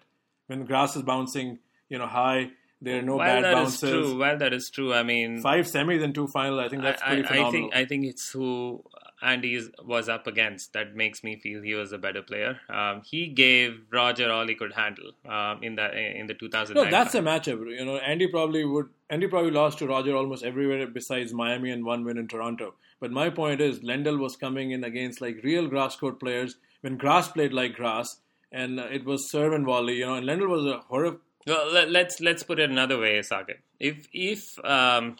[0.48, 3.84] When grass is bouncing, you know, high, there are no well, bad that bounces.
[3.84, 4.18] Is true.
[4.18, 4.94] Well, that is true.
[4.94, 6.60] I mean, five semis and two final.
[6.60, 7.48] I think that's pretty I, phenomenal.
[7.48, 8.84] I think I think it's who
[9.22, 12.60] Andy was up against that makes me feel he was a better player.
[12.70, 16.84] Um, he gave Roger all he could handle um, in the in the 2009.
[16.84, 17.60] No, that's a matchup.
[17.70, 18.89] You know, Andy probably would.
[19.10, 22.76] Andy probably lost to Roger almost everywhere besides Miami and one win in Toronto.
[23.00, 26.98] But my point is, Lendl was coming in against like real grass court players when
[26.98, 28.18] grass played like grass,
[28.52, 29.96] and it was serve and volley.
[29.98, 31.20] You know, and Lendl was a horrible.
[31.47, 33.60] Well, let's let's put it another way, Saket.
[33.80, 35.15] If if um,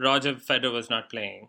[0.00, 1.48] Roger Federer was not playing,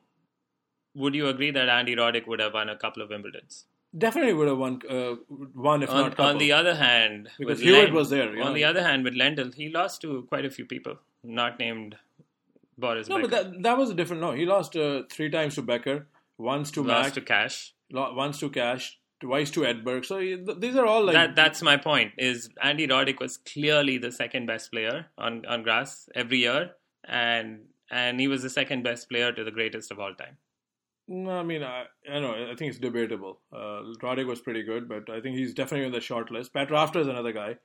[0.93, 3.63] would you agree that Andy Roddick would have won a couple of Wimbledons?
[3.97, 5.15] Definitely would have won uh,
[5.53, 6.25] one, if on, not couple.
[6.25, 8.41] On the other hand, because Hewitt was there.
[8.43, 11.95] On the other hand, with Lendl, he lost to quite a few people, not named
[12.77, 13.07] Boris.
[13.07, 13.27] No, Becker.
[13.29, 14.21] but that that was a different.
[14.21, 16.05] No, he lost uh, three times to Becker,
[16.37, 20.05] once to lost Mac, to Cash, once to Cash, twice to Edberg.
[20.05, 20.19] So
[20.55, 21.35] these are all like that.
[21.35, 22.13] That's my point.
[22.17, 26.71] Is Andy Roddick was clearly the second best player on on grass every year,
[27.07, 30.37] and and he was the second best player to the greatest of all time.
[31.09, 32.33] No, I mean, I, I know.
[32.33, 33.39] I think it's debatable.
[33.53, 36.53] Uh, Roddick was pretty good, but I think he's definitely on the short list.
[36.53, 37.55] Pat Rafter is another guy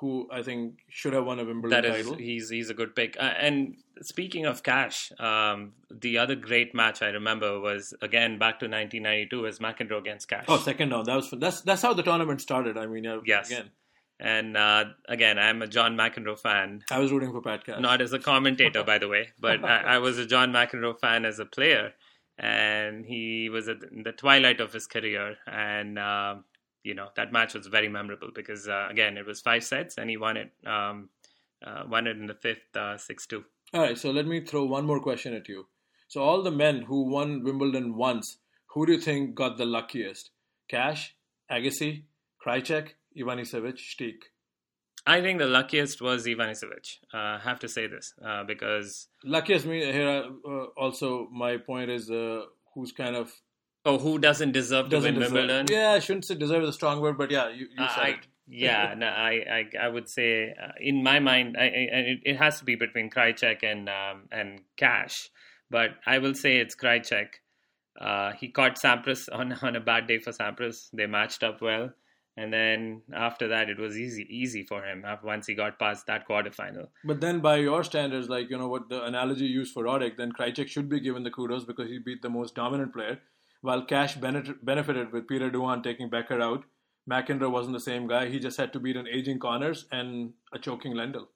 [0.00, 2.18] who I think should have won a Wimbledon that is, title.
[2.18, 3.16] He's he's a good pick.
[3.18, 8.60] Uh, and speaking of Cash, um, the other great match I remember was again back
[8.60, 10.44] to 1992 was McEnroe against Cash.
[10.48, 11.06] Oh, second round.
[11.06, 12.76] That was that's that's how the tournament started.
[12.76, 13.50] I mean, yeah, yes.
[13.50, 13.70] Again,
[14.18, 16.82] and uh, again, I'm a John McEnroe fan.
[16.90, 17.80] I was rooting for Pat Cash.
[17.80, 21.24] Not as a commentator, by the way, but I, I was a John McEnroe fan
[21.24, 21.92] as a player
[22.38, 26.36] and he was at the twilight of his career and uh,
[26.86, 30.08] you know that match was very memorable because uh, again it was five sets and
[30.08, 31.08] he won it um,
[31.66, 33.44] uh, won it in the fifth uh, six two.
[33.74, 35.66] All right, so let me throw one more question at you.
[36.08, 40.30] So all the men who won Wimbledon once, who do you think got the luckiest?
[40.68, 41.16] Cash,
[41.50, 42.04] Agassi,
[42.44, 44.22] Krajicek, Ivanisevic, Stich.
[45.04, 46.98] I think the luckiest was Ivanisevic.
[47.12, 50.24] Uh, I have to say this uh, because luckiest me here.
[50.48, 52.42] Uh, also, my point is uh,
[52.74, 53.32] who's kind of
[53.86, 55.66] oh who doesn't deserve doesn't to win Wimbledon.
[55.70, 58.08] Yeah, I shouldn't say deserve is a strong word, but yeah, you, you said I,
[58.08, 58.26] it.
[58.46, 62.36] yeah, no, I, I, I would say uh, in my mind, I, I, it, it
[62.36, 65.30] has to be between Krajicek and um, and Cash,
[65.70, 67.28] but I will say it's Krajicek.
[67.98, 70.88] Uh, he caught Sampras on on a bad day for Sampras.
[70.92, 71.90] They matched up well,
[72.36, 76.28] and then after that, it was easy easy for him once he got past that
[76.28, 76.88] quarterfinal.
[77.04, 80.32] But then, by your standards, like you know what the analogy used for Roddick, then
[80.32, 83.20] Krajicek should be given the kudos because he beat the most dominant player,
[83.60, 86.64] while Cash benefited with Peter Doohan taking Becker out.
[87.10, 88.28] McEnroe wasn't the same guy.
[88.28, 91.26] He just had to beat an aging Connors and a choking Lendl.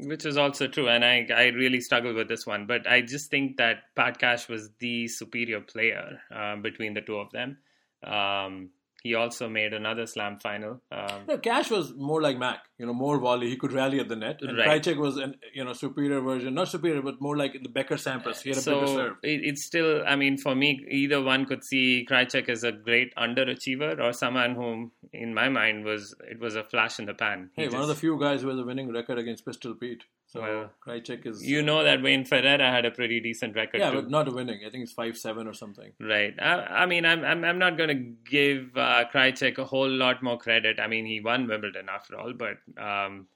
[0.00, 3.30] Which is also true, and I I really struggle with this one, but I just
[3.30, 7.56] think that Pat Cash was the superior player uh, between the two of them.
[8.04, 8.70] Um,
[9.02, 10.82] he also made another slam final.
[10.92, 13.50] Um, no, Cash was more like Mac, you know, more volley.
[13.50, 14.40] He could rally at the net.
[14.40, 14.82] And Right.
[14.82, 18.40] Krajicek was an you know superior version, not superior, but more like the Becker Sampras.
[18.42, 19.16] He had a bigger serve.
[19.22, 23.14] it, it's still, I mean, for me, either one could see Krajicek as a great
[23.16, 27.50] underachiever or someone whom, in my mind, was it was a flash in the pan.
[27.56, 30.04] He Hey, one of the few guys who has a winning record against Pistol Pete.
[30.28, 33.90] So Well, Krajicek is you know that Wayne Ferreira had a pretty decent record yeah,
[33.90, 34.02] too.
[34.02, 34.60] but not a winning.
[34.66, 35.92] I think it's five seven or something.
[35.98, 36.34] Right.
[36.38, 40.22] I, I mean, I'm I'm I'm not going to give uh, Krajicek a whole lot
[40.22, 40.78] more credit.
[40.80, 43.26] I mean, he won Wimbledon after all, but um,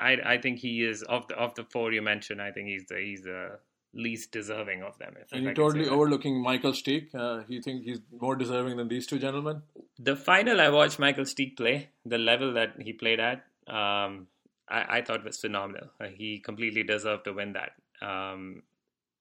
[0.00, 2.40] I I think he is of the of the four you mentioned.
[2.40, 3.58] I think he's the he's the
[3.94, 5.14] least deserving of them.
[5.32, 7.14] And you're I can say totally overlooking Michael Stich.
[7.14, 9.62] Uh, you think he's more deserving than these two gentlemen?
[9.98, 14.26] The final I watched Michael Stich play, the level that he played at, um,
[14.68, 15.88] I, I thought was phenomenal.
[16.00, 17.72] Uh, he completely deserved to win that.
[18.06, 18.62] Um,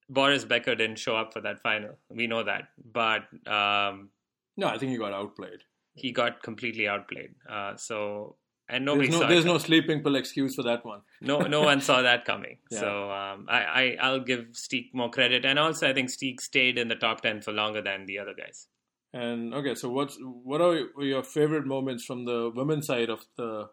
[0.10, 1.98] Boris Becker didn't show up for that final.
[2.10, 4.10] We know that, but um,
[4.56, 5.64] No, I think he got outplayed.
[5.96, 7.32] He got completely outplayed.
[7.50, 8.36] Uh, so
[8.70, 11.02] and nobody there's no, saw there's no sleeping pill excuse for that one.
[11.22, 12.58] no, no one saw that coming.
[12.72, 12.80] Yeah.
[12.80, 16.78] So um, I, I, I'll give Stich more credit, and also I think Stich stayed
[16.78, 18.68] in the top ten for longer than the other guys.
[19.14, 23.70] And okay, so what's what are your favorite moments from the women's side of the,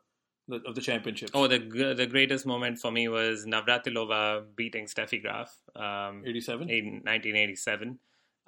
[0.47, 1.31] the of the championship?
[1.35, 1.59] Oh, the
[1.97, 6.69] the greatest moment for me was Navratilova beating Steffi Graf um, 87.
[6.69, 7.99] 1987.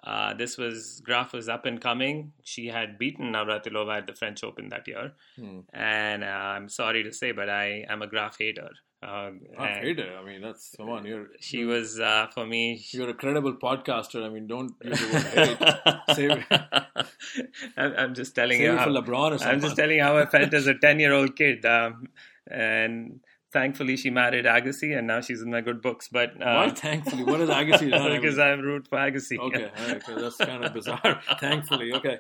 [0.05, 2.33] Uh, this was Graf was up and coming.
[2.45, 5.61] She had beaten Navratilova at the French Open that year, Hmm.
[5.73, 8.71] and uh, I'm sorry to say, but I am a Graf hater.
[9.03, 10.09] Uh, I and hate it.
[10.19, 11.05] I mean, that's come on.
[11.05, 12.83] You're She was uh, for me.
[12.93, 14.25] you're a credible podcaster.
[14.25, 16.45] I mean, don't use the word hate.
[17.77, 19.45] I'm, I'm just telling save you how, for LeBron or.
[19.49, 21.65] I'm just telling you how I felt as a 10 year old kid.
[21.67, 22.09] Um,
[22.51, 23.21] and
[23.57, 26.09] thankfully, she married Agassi, and now she's in my good books.
[26.19, 26.67] But Why?
[26.67, 29.39] uh, Thankfully, what is Agassi because I root for Agassi.
[29.49, 31.21] okay, right, so that's kind of bizarre.
[31.41, 32.19] Thankfully, okay.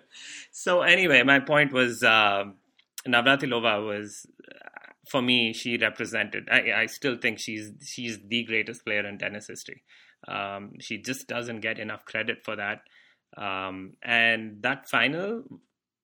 [0.51, 2.55] So anyway, my point was um
[3.07, 5.53] Navratilova was uh, for me.
[5.53, 6.49] She represented.
[6.51, 9.83] I, I still think she's she's the greatest player in tennis history.
[10.37, 12.81] Um, she just doesn't get enough credit for that.
[13.49, 15.29] Um, and that final,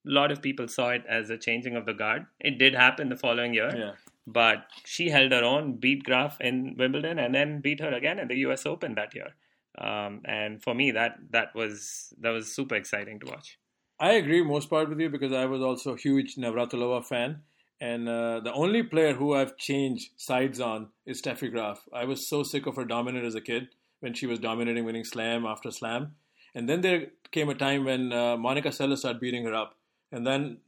[0.08, 2.26] a lot of people saw it as a changing of the guard.
[2.50, 3.92] It did happen the following year, Yeah.
[4.26, 8.28] But she held her own, beat Graf in Wimbledon, and then beat her again in
[8.28, 8.66] the U.S.
[8.66, 9.34] Open that year.
[9.78, 13.58] Um, and for me, that that was that was super exciting to watch.
[13.98, 17.42] I agree most part with you because I was also a huge Navratilova fan.
[17.80, 21.80] And uh, the only player who I've changed sides on is Steffi Graf.
[21.92, 23.68] I was so sick of her dominant as a kid
[24.00, 26.14] when she was dominating, winning slam after slam.
[26.54, 29.74] And then there came a time when uh, Monica Seles started beating her up.
[30.12, 30.58] And then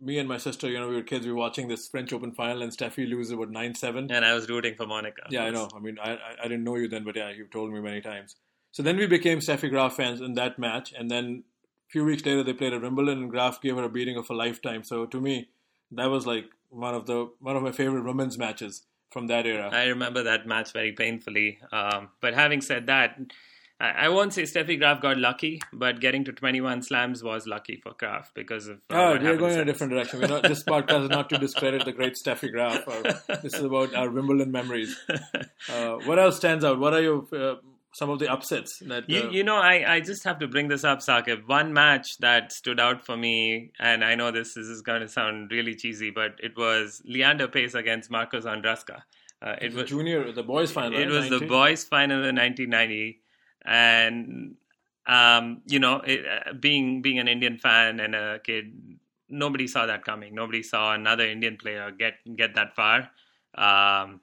[0.00, 2.32] me and my sister, you know, we were kids, we were watching this French Open
[2.32, 4.10] final, and Steffi loses about 9 7.
[4.10, 5.22] And I was rooting for Monica.
[5.30, 5.68] Yeah, I know.
[5.74, 8.00] I mean, I, I I didn't know you then, but yeah, you've told me many
[8.00, 8.36] times.
[8.72, 11.44] So then we became Steffi Graf fans in that match, and then
[11.88, 14.30] a few weeks later they played at Wimbledon, and Graf gave her a beating of
[14.30, 14.84] a lifetime.
[14.84, 15.48] So to me,
[15.90, 19.68] that was like one of the one of my favorite women's matches from that era.
[19.72, 21.58] I remember that match very painfully.
[21.72, 23.18] Um, but having said that,
[23.80, 27.76] I, I won't say Steffi Graf got lucky, but getting to 21 slams was lucky
[27.76, 28.80] for Graf because of.
[28.90, 30.20] uh, right, we're going in a different direction.
[30.20, 32.86] We're not, this podcast is not to discredit the great Steffi Graf.
[32.86, 33.02] Or,
[33.42, 34.96] this is about our Wimbledon memories.
[35.68, 36.80] Uh, what else stands out?
[36.80, 37.56] What are your uh,
[37.92, 39.08] some of the upsets that?
[39.08, 41.46] You, uh, you know, I, I just have to bring this up, Saqib.
[41.46, 45.08] One match that stood out for me, and I know this, this is going to
[45.08, 49.02] sound really cheesy, but it was Leander Paes against Marcos Ondruska.
[49.42, 50.98] Uh, it was junior, the boys final.
[50.98, 53.20] it was the boys' final in 1990,
[53.64, 54.56] and
[55.06, 58.72] um, you know, it, uh, being being an Indian fan and a kid,
[59.28, 60.34] nobody saw that coming.
[60.34, 63.10] Nobody saw another Indian player get get that far.
[63.54, 64.20] Um,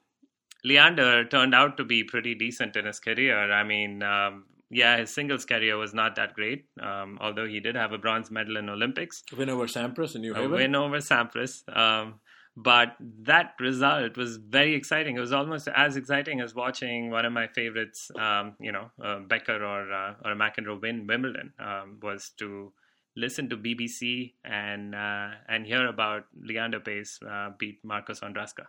[0.64, 3.52] Leander turned out to be pretty decent in his career.
[3.52, 7.76] I mean, um, yeah, his singles career was not that great, um, although he did
[7.76, 10.52] have a bronze medal in Olympics win over Sampras in New a Haven.
[10.52, 11.64] win over Sampras.
[11.76, 12.16] Um,
[12.58, 15.16] but that result was very exciting.
[15.16, 19.20] It was almost as exciting as watching one of my favorites, um, you know, uh,
[19.20, 21.54] Becker or uh, or McEnroe win Wimbledon.
[21.60, 22.74] Um, was to
[23.16, 28.66] listen to BBC and uh, and hear about Leander Paes uh, beat Marcos Ondruska.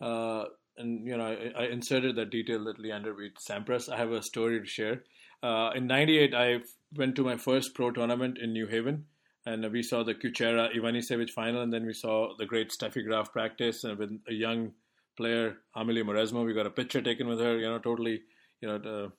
[0.00, 0.46] Uh,
[0.78, 3.92] and you know, I, I inserted that detail that Leander beat Sampras.
[3.92, 5.02] I have a story to share.
[5.42, 6.60] Uh, in '98, I
[6.96, 9.04] went to my first pro tournament in New Haven,
[9.48, 13.32] and we saw the Kucera Ivanisevic final, and then we saw the great Steffi Graf
[13.32, 14.72] practice and with a young
[15.16, 16.44] player, Amelie Mauresmo.
[16.44, 17.56] We got a picture taken with her.
[17.56, 18.20] You know, totally,
[18.60, 19.12] you know, the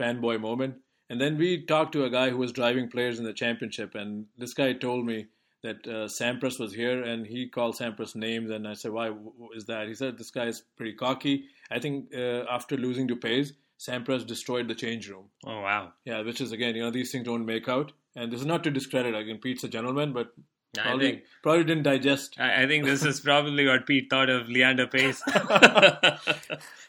[0.00, 0.76] fanboy moment.
[1.10, 4.26] And then we talked to a guy who was driving players in the championship, and
[4.38, 5.26] this guy told me
[5.62, 9.12] that uh, Sampras was here, and he called Sampras names, and I said, "Why
[9.56, 13.16] is that?" He said, "This guy is pretty cocky." I think uh, after losing to
[13.16, 15.30] Paes, Sampras destroyed the change room.
[15.44, 15.92] Oh wow!
[16.04, 18.64] Yeah, which is again, you know, these things don't make out, and this is not
[18.64, 19.14] to discredit.
[19.14, 20.28] Again, Pete's a gentleman, but
[20.74, 22.36] probably think probably didn't digest.
[22.38, 25.22] I, I think this is probably what Pete thought of Leander Paes.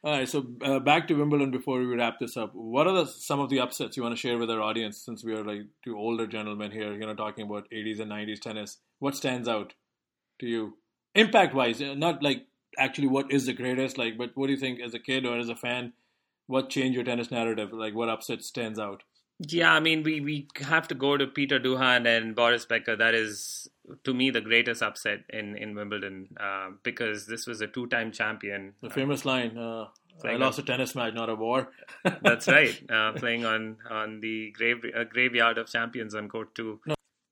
[0.05, 2.53] All right, so uh, back to Wimbledon before we wrap this up.
[2.53, 5.23] What are the, some of the upsets you want to share with our audience since
[5.23, 8.79] we are like two older gentlemen here, you know, talking about 80s and 90s tennis?
[8.99, 9.75] What stands out
[10.39, 10.77] to you?
[11.15, 12.47] Impact wise, not like
[12.77, 15.37] actually what is the greatest, like, but what do you think as a kid or
[15.37, 15.93] as a fan?
[16.47, 17.71] What changed your tennis narrative?
[17.71, 19.03] Like, what upset stands out?
[19.39, 22.95] Yeah, I mean, we, we have to go to Peter Doohan and Boris Becker.
[22.95, 23.67] That is,
[24.03, 28.11] to me, the greatest upset in, in Wimbledon uh, because this was a two time
[28.11, 28.73] champion.
[28.81, 29.87] The famous line, uh,
[30.23, 31.71] I lost a tennis match, not a war.
[32.21, 36.79] That's right, uh, playing on, on the grave, uh, graveyard of champions on court two.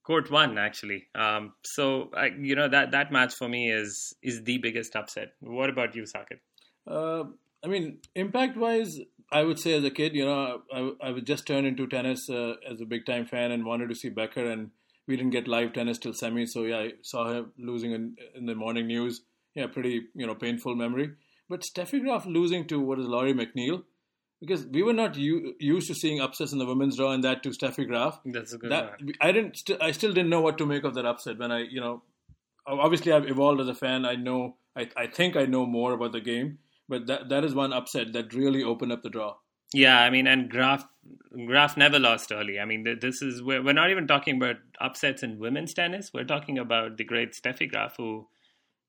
[0.04, 1.08] Court one, actually.
[1.14, 5.34] Um, so, I, you know, that, that match for me is is the biggest upset.
[5.39, 6.39] What about you, Saqib?
[6.88, 7.30] Uh,
[7.64, 8.99] I mean, impact wise,
[9.32, 12.29] I would say as a kid, you know, I, I was just turned into tennis
[12.29, 14.71] uh, as a big time fan and wanted to see Becker, and
[15.07, 16.45] we didn't get live tennis till semi.
[16.45, 19.21] So yeah, I saw him losing in, in the morning news.
[19.55, 21.11] Yeah, pretty you know painful memory.
[21.49, 23.84] But Steffi Graf losing to what is Lori McNeil,
[24.39, 27.43] because we were not u- used to seeing upsets in the women's draw, and that
[27.43, 28.19] to Steffi Graf.
[28.25, 29.13] That's a good that, one.
[29.19, 29.57] I didn't.
[29.57, 32.03] St- I still didn't know what to make of that upset when I, you know,
[32.65, 34.05] obviously I've evolved as a fan.
[34.05, 34.55] I know.
[34.75, 36.59] I, I think I know more about the game,
[36.92, 39.36] but that that is one upset that really opened up the draw.
[39.74, 40.86] Yeah, I mean, and Graf
[41.48, 42.60] Graf never lost early.
[42.60, 46.12] I mean, this is we're, we're not even talking about upsets in women's tennis.
[46.14, 48.28] We're talking about the great Steffi Graf, who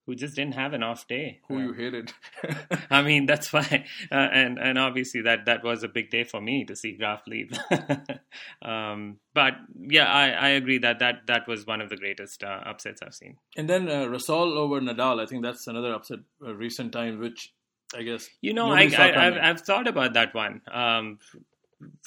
[0.07, 1.39] who just didn't have an off day.
[1.47, 2.13] Who you hated?
[2.91, 6.41] I mean, that's why, uh, and and obviously that that was a big day for
[6.41, 7.53] me to see Graf leave.
[8.63, 12.63] um, but yeah, I, I agree that that that was one of the greatest uh,
[12.67, 13.37] upsets I've seen.
[13.57, 15.23] And then uh, Rosol over Nadal.
[15.23, 17.53] I think that's another upset recent times, which
[17.95, 20.63] I guess you know I, I have I've thought about that one.
[20.71, 21.19] Um,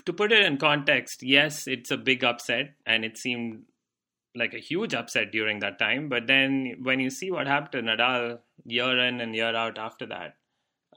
[0.05, 3.63] to put it in context, yes, it's a big upset, and it seemed
[4.35, 6.09] like a huge upset during that time.
[6.09, 10.05] But then when you see what happened to Nadal year in and year out after
[10.07, 10.35] that,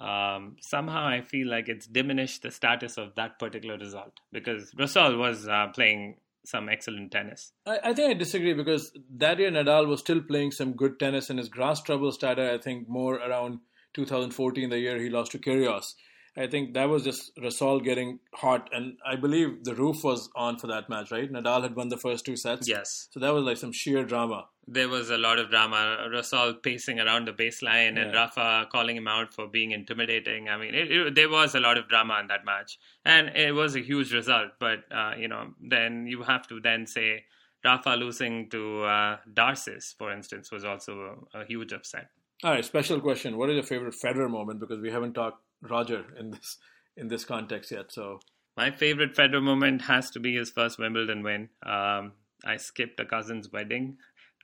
[0.01, 5.18] um, somehow I feel like it's diminished the status of that particular result because Rosol
[5.18, 7.53] was uh, playing some excellent tennis.
[7.66, 11.30] I, I, think I disagree because that year Nadal was still playing some good tennis
[11.30, 13.59] and his grass trouble started, I think, more around
[13.95, 15.95] 2014, the year he lost to Kyrgios.
[16.39, 20.59] I think that was just Rosol getting hot, and I believe the roof was on
[20.59, 21.30] for that match, right?
[21.30, 22.68] Nadal had won the first two sets.
[22.68, 23.09] Yes.
[23.11, 24.47] So that was like some sheer drama.
[24.68, 26.09] There was a lot of drama.
[26.12, 28.03] Rosol pacing around the baseline yeah.
[28.03, 30.49] and Rafa calling him out for being intimidating.
[30.49, 33.53] I mean, it, it, there was a lot of drama in that match, and it
[33.53, 34.51] was a huge result.
[34.61, 37.24] But uh, you know, then you have to then say
[37.64, 42.11] Rafa losing to uh, Darcis, for instance, was also a, a huge upset.
[42.45, 43.36] All right, special question.
[43.36, 44.61] What is your favorite Federer moment?
[44.61, 46.59] Because we haven't talked Roger in this
[46.97, 47.91] in this context yet.
[47.91, 48.20] So
[48.57, 51.49] my favorite Federer moment has to be his first Wimbledon win.
[51.66, 52.12] Um,
[52.45, 53.97] I skipped a cousin's wedding.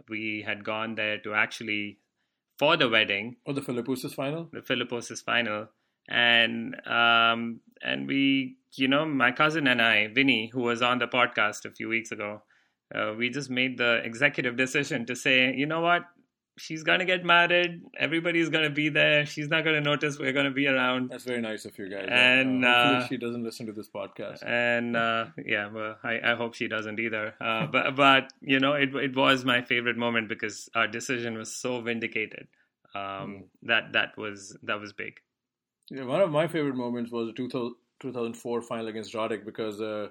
[0.08, 1.98] We had gone there to actually
[2.58, 3.36] for the wedding.
[3.46, 4.48] Or oh, the Philippoussis final.
[4.52, 5.68] The Philippoussis final,
[6.08, 11.06] and um, and we, you know, my cousin and I, Vinny, who was on the
[11.06, 12.42] podcast a few weeks ago,
[12.92, 16.02] uh, we just made the executive decision to say, you know what,
[16.56, 17.82] she's gonna get married.
[17.98, 19.26] Everybody's gonna be there.
[19.26, 21.10] She's not gonna notice we're gonna be around.
[21.10, 22.08] That's very nice of you guys.
[22.10, 24.44] And uh, uh, she doesn't listen to this podcast.
[24.46, 27.34] And uh, yeah, well, I, I, hope she doesn't either.
[27.40, 31.54] Uh, but but you know, it it was my favorite moment because our decision was
[31.54, 32.48] so vindicated.
[32.94, 33.42] Um, mm.
[33.62, 35.14] That that was that was big.
[35.90, 37.34] Yeah, one of my favorite moments was the
[38.00, 40.08] 2004 final against Roddick because uh,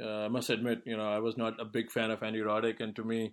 [0.00, 2.80] uh, I must admit, you know, I was not a big fan of Andy Roddick,
[2.80, 3.32] and to me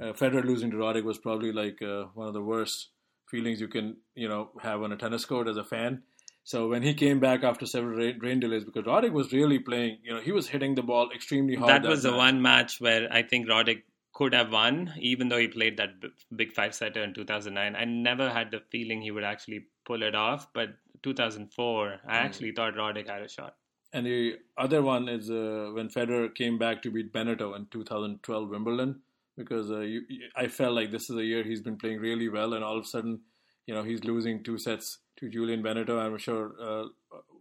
[0.00, 2.88] uh, Federer losing to Roddick was probably like uh, one of the worst
[3.28, 6.02] feelings you can you know have on a tennis court as a fan.
[6.44, 9.98] So when he came back after several rain, rain delays, because Roddick was really playing,
[10.02, 11.68] you know, he was hitting the ball extremely hard.
[11.68, 12.10] That, that was match.
[12.10, 13.82] the one match where I think Roddick
[14.14, 15.90] could have won, even though he played that
[16.34, 17.76] big five setter in 2009.
[17.76, 20.70] I never had the feeling he would actually pull it off, but
[21.02, 22.12] 2004, I mm.
[22.12, 23.56] actually thought Roddick had a shot.
[23.92, 28.48] And the other one is uh, when Federer came back to beat Benneteau in 2012
[28.48, 29.02] Wimbledon
[29.38, 30.02] because uh, you,
[30.36, 32.84] I felt like this is a year he's been playing really well, and all of
[32.84, 33.20] a sudden,
[33.66, 35.98] you know, he's losing two sets to Julien Benneteau.
[35.98, 36.84] I'm sure, uh,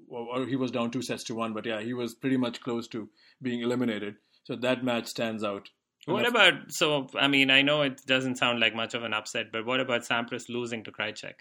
[0.08, 2.88] or he was down two sets to one, but yeah, he was pretty much close
[2.90, 3.10] to
[3.42, 4.16] being eliminated.
[4.44, 5.70] So that match stands out.
[6.06, 7.08] What about so?
[7.20, 10.04] I mean, I know it doesn't sound like much of an upset, but what about
[10.04, 11.34] Sampras losing to Krajicek?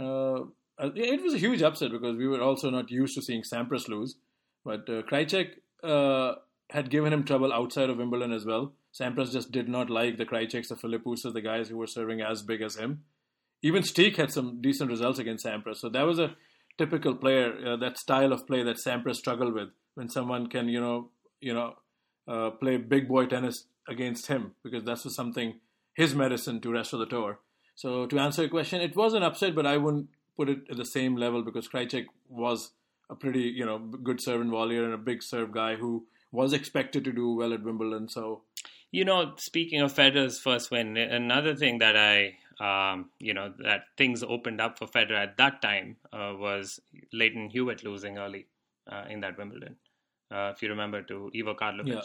[0.00, 0.46] Uh,
[0.80, 4.16] it was a huge upset because we were also not used to seeing Sampras lose,
[4.64, 5.50] but uh, Krajicek
[5.84, 6.36] uh,
[6.70, 8.72] had given him trouble outside of Wimbledon as well.
[8.98, 12.42] Sampras just did not like the Krajiceks, the Philippoussis, the guys who were serving as
[12.42, 13.04] big as him.
[13.62, 15.76] Even Stich had some decent results against Sampras.
[15.76, 16.34] So that was a
[16.78, 20.80] typical player, uh, that style of play that Sampras struggled with when someone can, you
[20.80, 21.74] know, you know,
[22.28, 25.60] uh, play big boy tennis against him because that's something
[25.94, 27.38] his medicine to rest of the tour.
[27.74, 30.76] So to answer your question, it was an upset, but I wouldn't put it at
[30.76, 32.72] the same level because Krajicek was
[33.10, 36.52] a pretty, you know, good serve and volleyer and a big serve guy who was
[36.52, 38.08] expected to do well at Wimbledon.
[38.08, 38.42] So
[38.92, 43.84] you know, speaking of Federer's first win, another thing that I, um, you know, that
[43.96, 46.78] things opened up for Federer at that time uh, was
[47.12, 48.46] Lleyton Hewitt losing early
[48.90, 49.76] uh, in that Wimbledon.
[50.30, 52.02] Uh, if you remember, to Ivo Karlovic.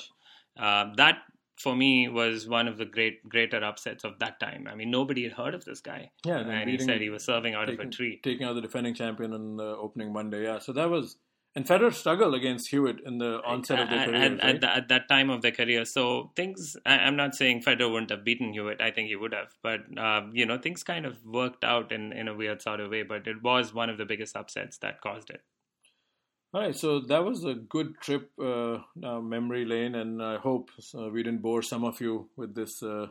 [0.58, 0.66] Yeah.
[0.66, 1.18] Uh, that
[1.58, 4.68] for me was one of the great greater upsets of that time.
[4.72, 6.12] I mean, nobody had heard of this guy.
[6.26, 8.62] Yeah, and he said he was serving out taking, of a tree, taking out the
[8.62, 10.44] defending champion on the opening Monday.
[10.44, 11.18] Yeah, so that was
[11.58, 14.16] and Federer struggled against Hewitt in the onset of their career.
[14.16, 14.64] At, right?
[14.64, 15.86] at, at, that time of their career.
[15.86, 18.80] So things, I, am not saying Federer wouldn't have beaten Hewitt.
[18.80, 19.56] I think he would have.
[19.64, 22.92] But, uh, you know, things kind of worked out in, in a weird sort of
[22.92, 23.02] way.
[23.02, 25.42] But it was one of the biggest upsets that caused it.
[26.54, 31.10] All right, so that was a good trip, uh, memory lane, and I hope uh,
[31.10, 33.08] we didn't bore some of you with this uh,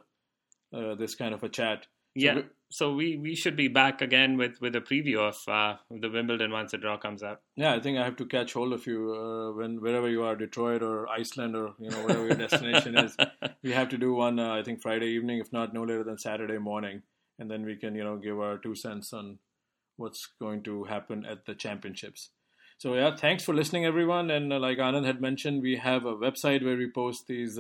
[0.73, 1.87] uh this kind of a chat.
[2.17, 6.11] Yeah, so we, we should be back again with, with a preview of uh, the
[6.11, 7.41] Wimbledon once the draw comes out.
[7.55, 10.35] Yeah, I think I have to catch hold of you uh, when wherever you are,
[10.35, 13.17] Detroit or Iceland or you know whatever your destination is.
[13.63, 16.59] We have to do one, I think Friday evening, if not no later than Saturday
[16.59, 17.03] morning,
[17.39, 19.39] and then we can you know give our two cents on
[19.97, 22.31] what's going to happen at the championships.
[22.79, 24.31] So yeah, thanks for listening, everyone.
[24.31, 27.59] And uh, like Anand had mentioned, we have a website where we post these,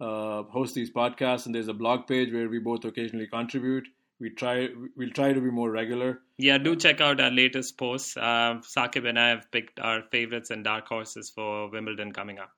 [0.00, 3.86] uh, host these podcasts, and there's a blog page where we both occasionally contribute.
[4.20, 6.20] We try, we'll try to be more regular.
[6.38, 8.16] Yeah, do check out our latest posts.
[8.16, 12.50] Uh, Saqib and I have picked our favorites and dark horses for Wimbledon coming up.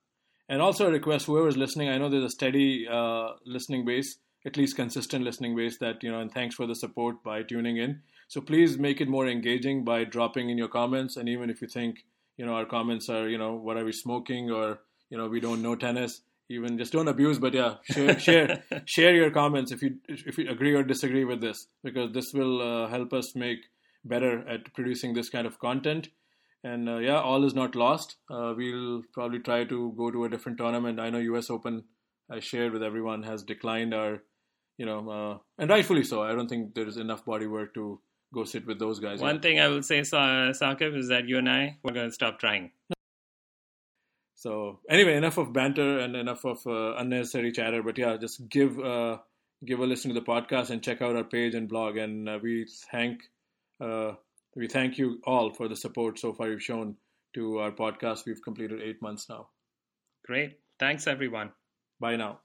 [0.49, 4.57] And also a request, whoever's listening, I know there's a steady uh, listening base, at
[4.57, 5.79] least consistent listening base.
[5.79, 9.09] That you know, and thanks for the support by tuning in so please make it
[9.09, 11.17] more engaging by dropping in your comments.
[11.17, 12.05] And even if you think,
[12.37, 14.81] you know, our comments are, you know, what are we smoking or,
[15.11, 19.15] you know, we don't know tennis, even just don't abuse, but yeah, share, share, share
[19.15, 22.89] your comments if you, if you agree or disagree with this, because this will uh,
[22.89, 23.59] help us make
[24.05, 26.09] better at producing this kind of content.
[26.63, 28.17] And uh, yeah, all is not lost.
[28.31, 31.01] Uh, we'll probably try to go to a different tournament.
[31.01, 31.85] I know US Open,
[32.31, 34.23] I shared with everyone, has declined our,
[34.79, 36.23] you know, uh, and rightfully so.
[36.23, 38.01] I don't think there is enough body work to
[38.35, 39.21] go sit with those guys.
[39.21, 42.39] One thing I will say, Saqib, is that you and I we're going to stop
[42.39, 42.73] trying.
[44.37, 47.83] So anyway, enough of banter and enough of uh, unnecessary chatter.
[47.83, 49.19] But yeah, just give uh,
[49.65, 51.97] give a listen to the podcast and check out our page and blog.
[51.97, 53.23] And uh, we thank
[53.81, 54.13] uh,
[54.55, 56.97] we thank you all for the support so far you've shown
[57.35, 58.27] to our podcast.
[58.27, 59.49] We've completed eight months now.
[60.25, 60.59] Great.
[60.79, 61.53] Thanks, everyone.
[61.99, 62.41] Bye now.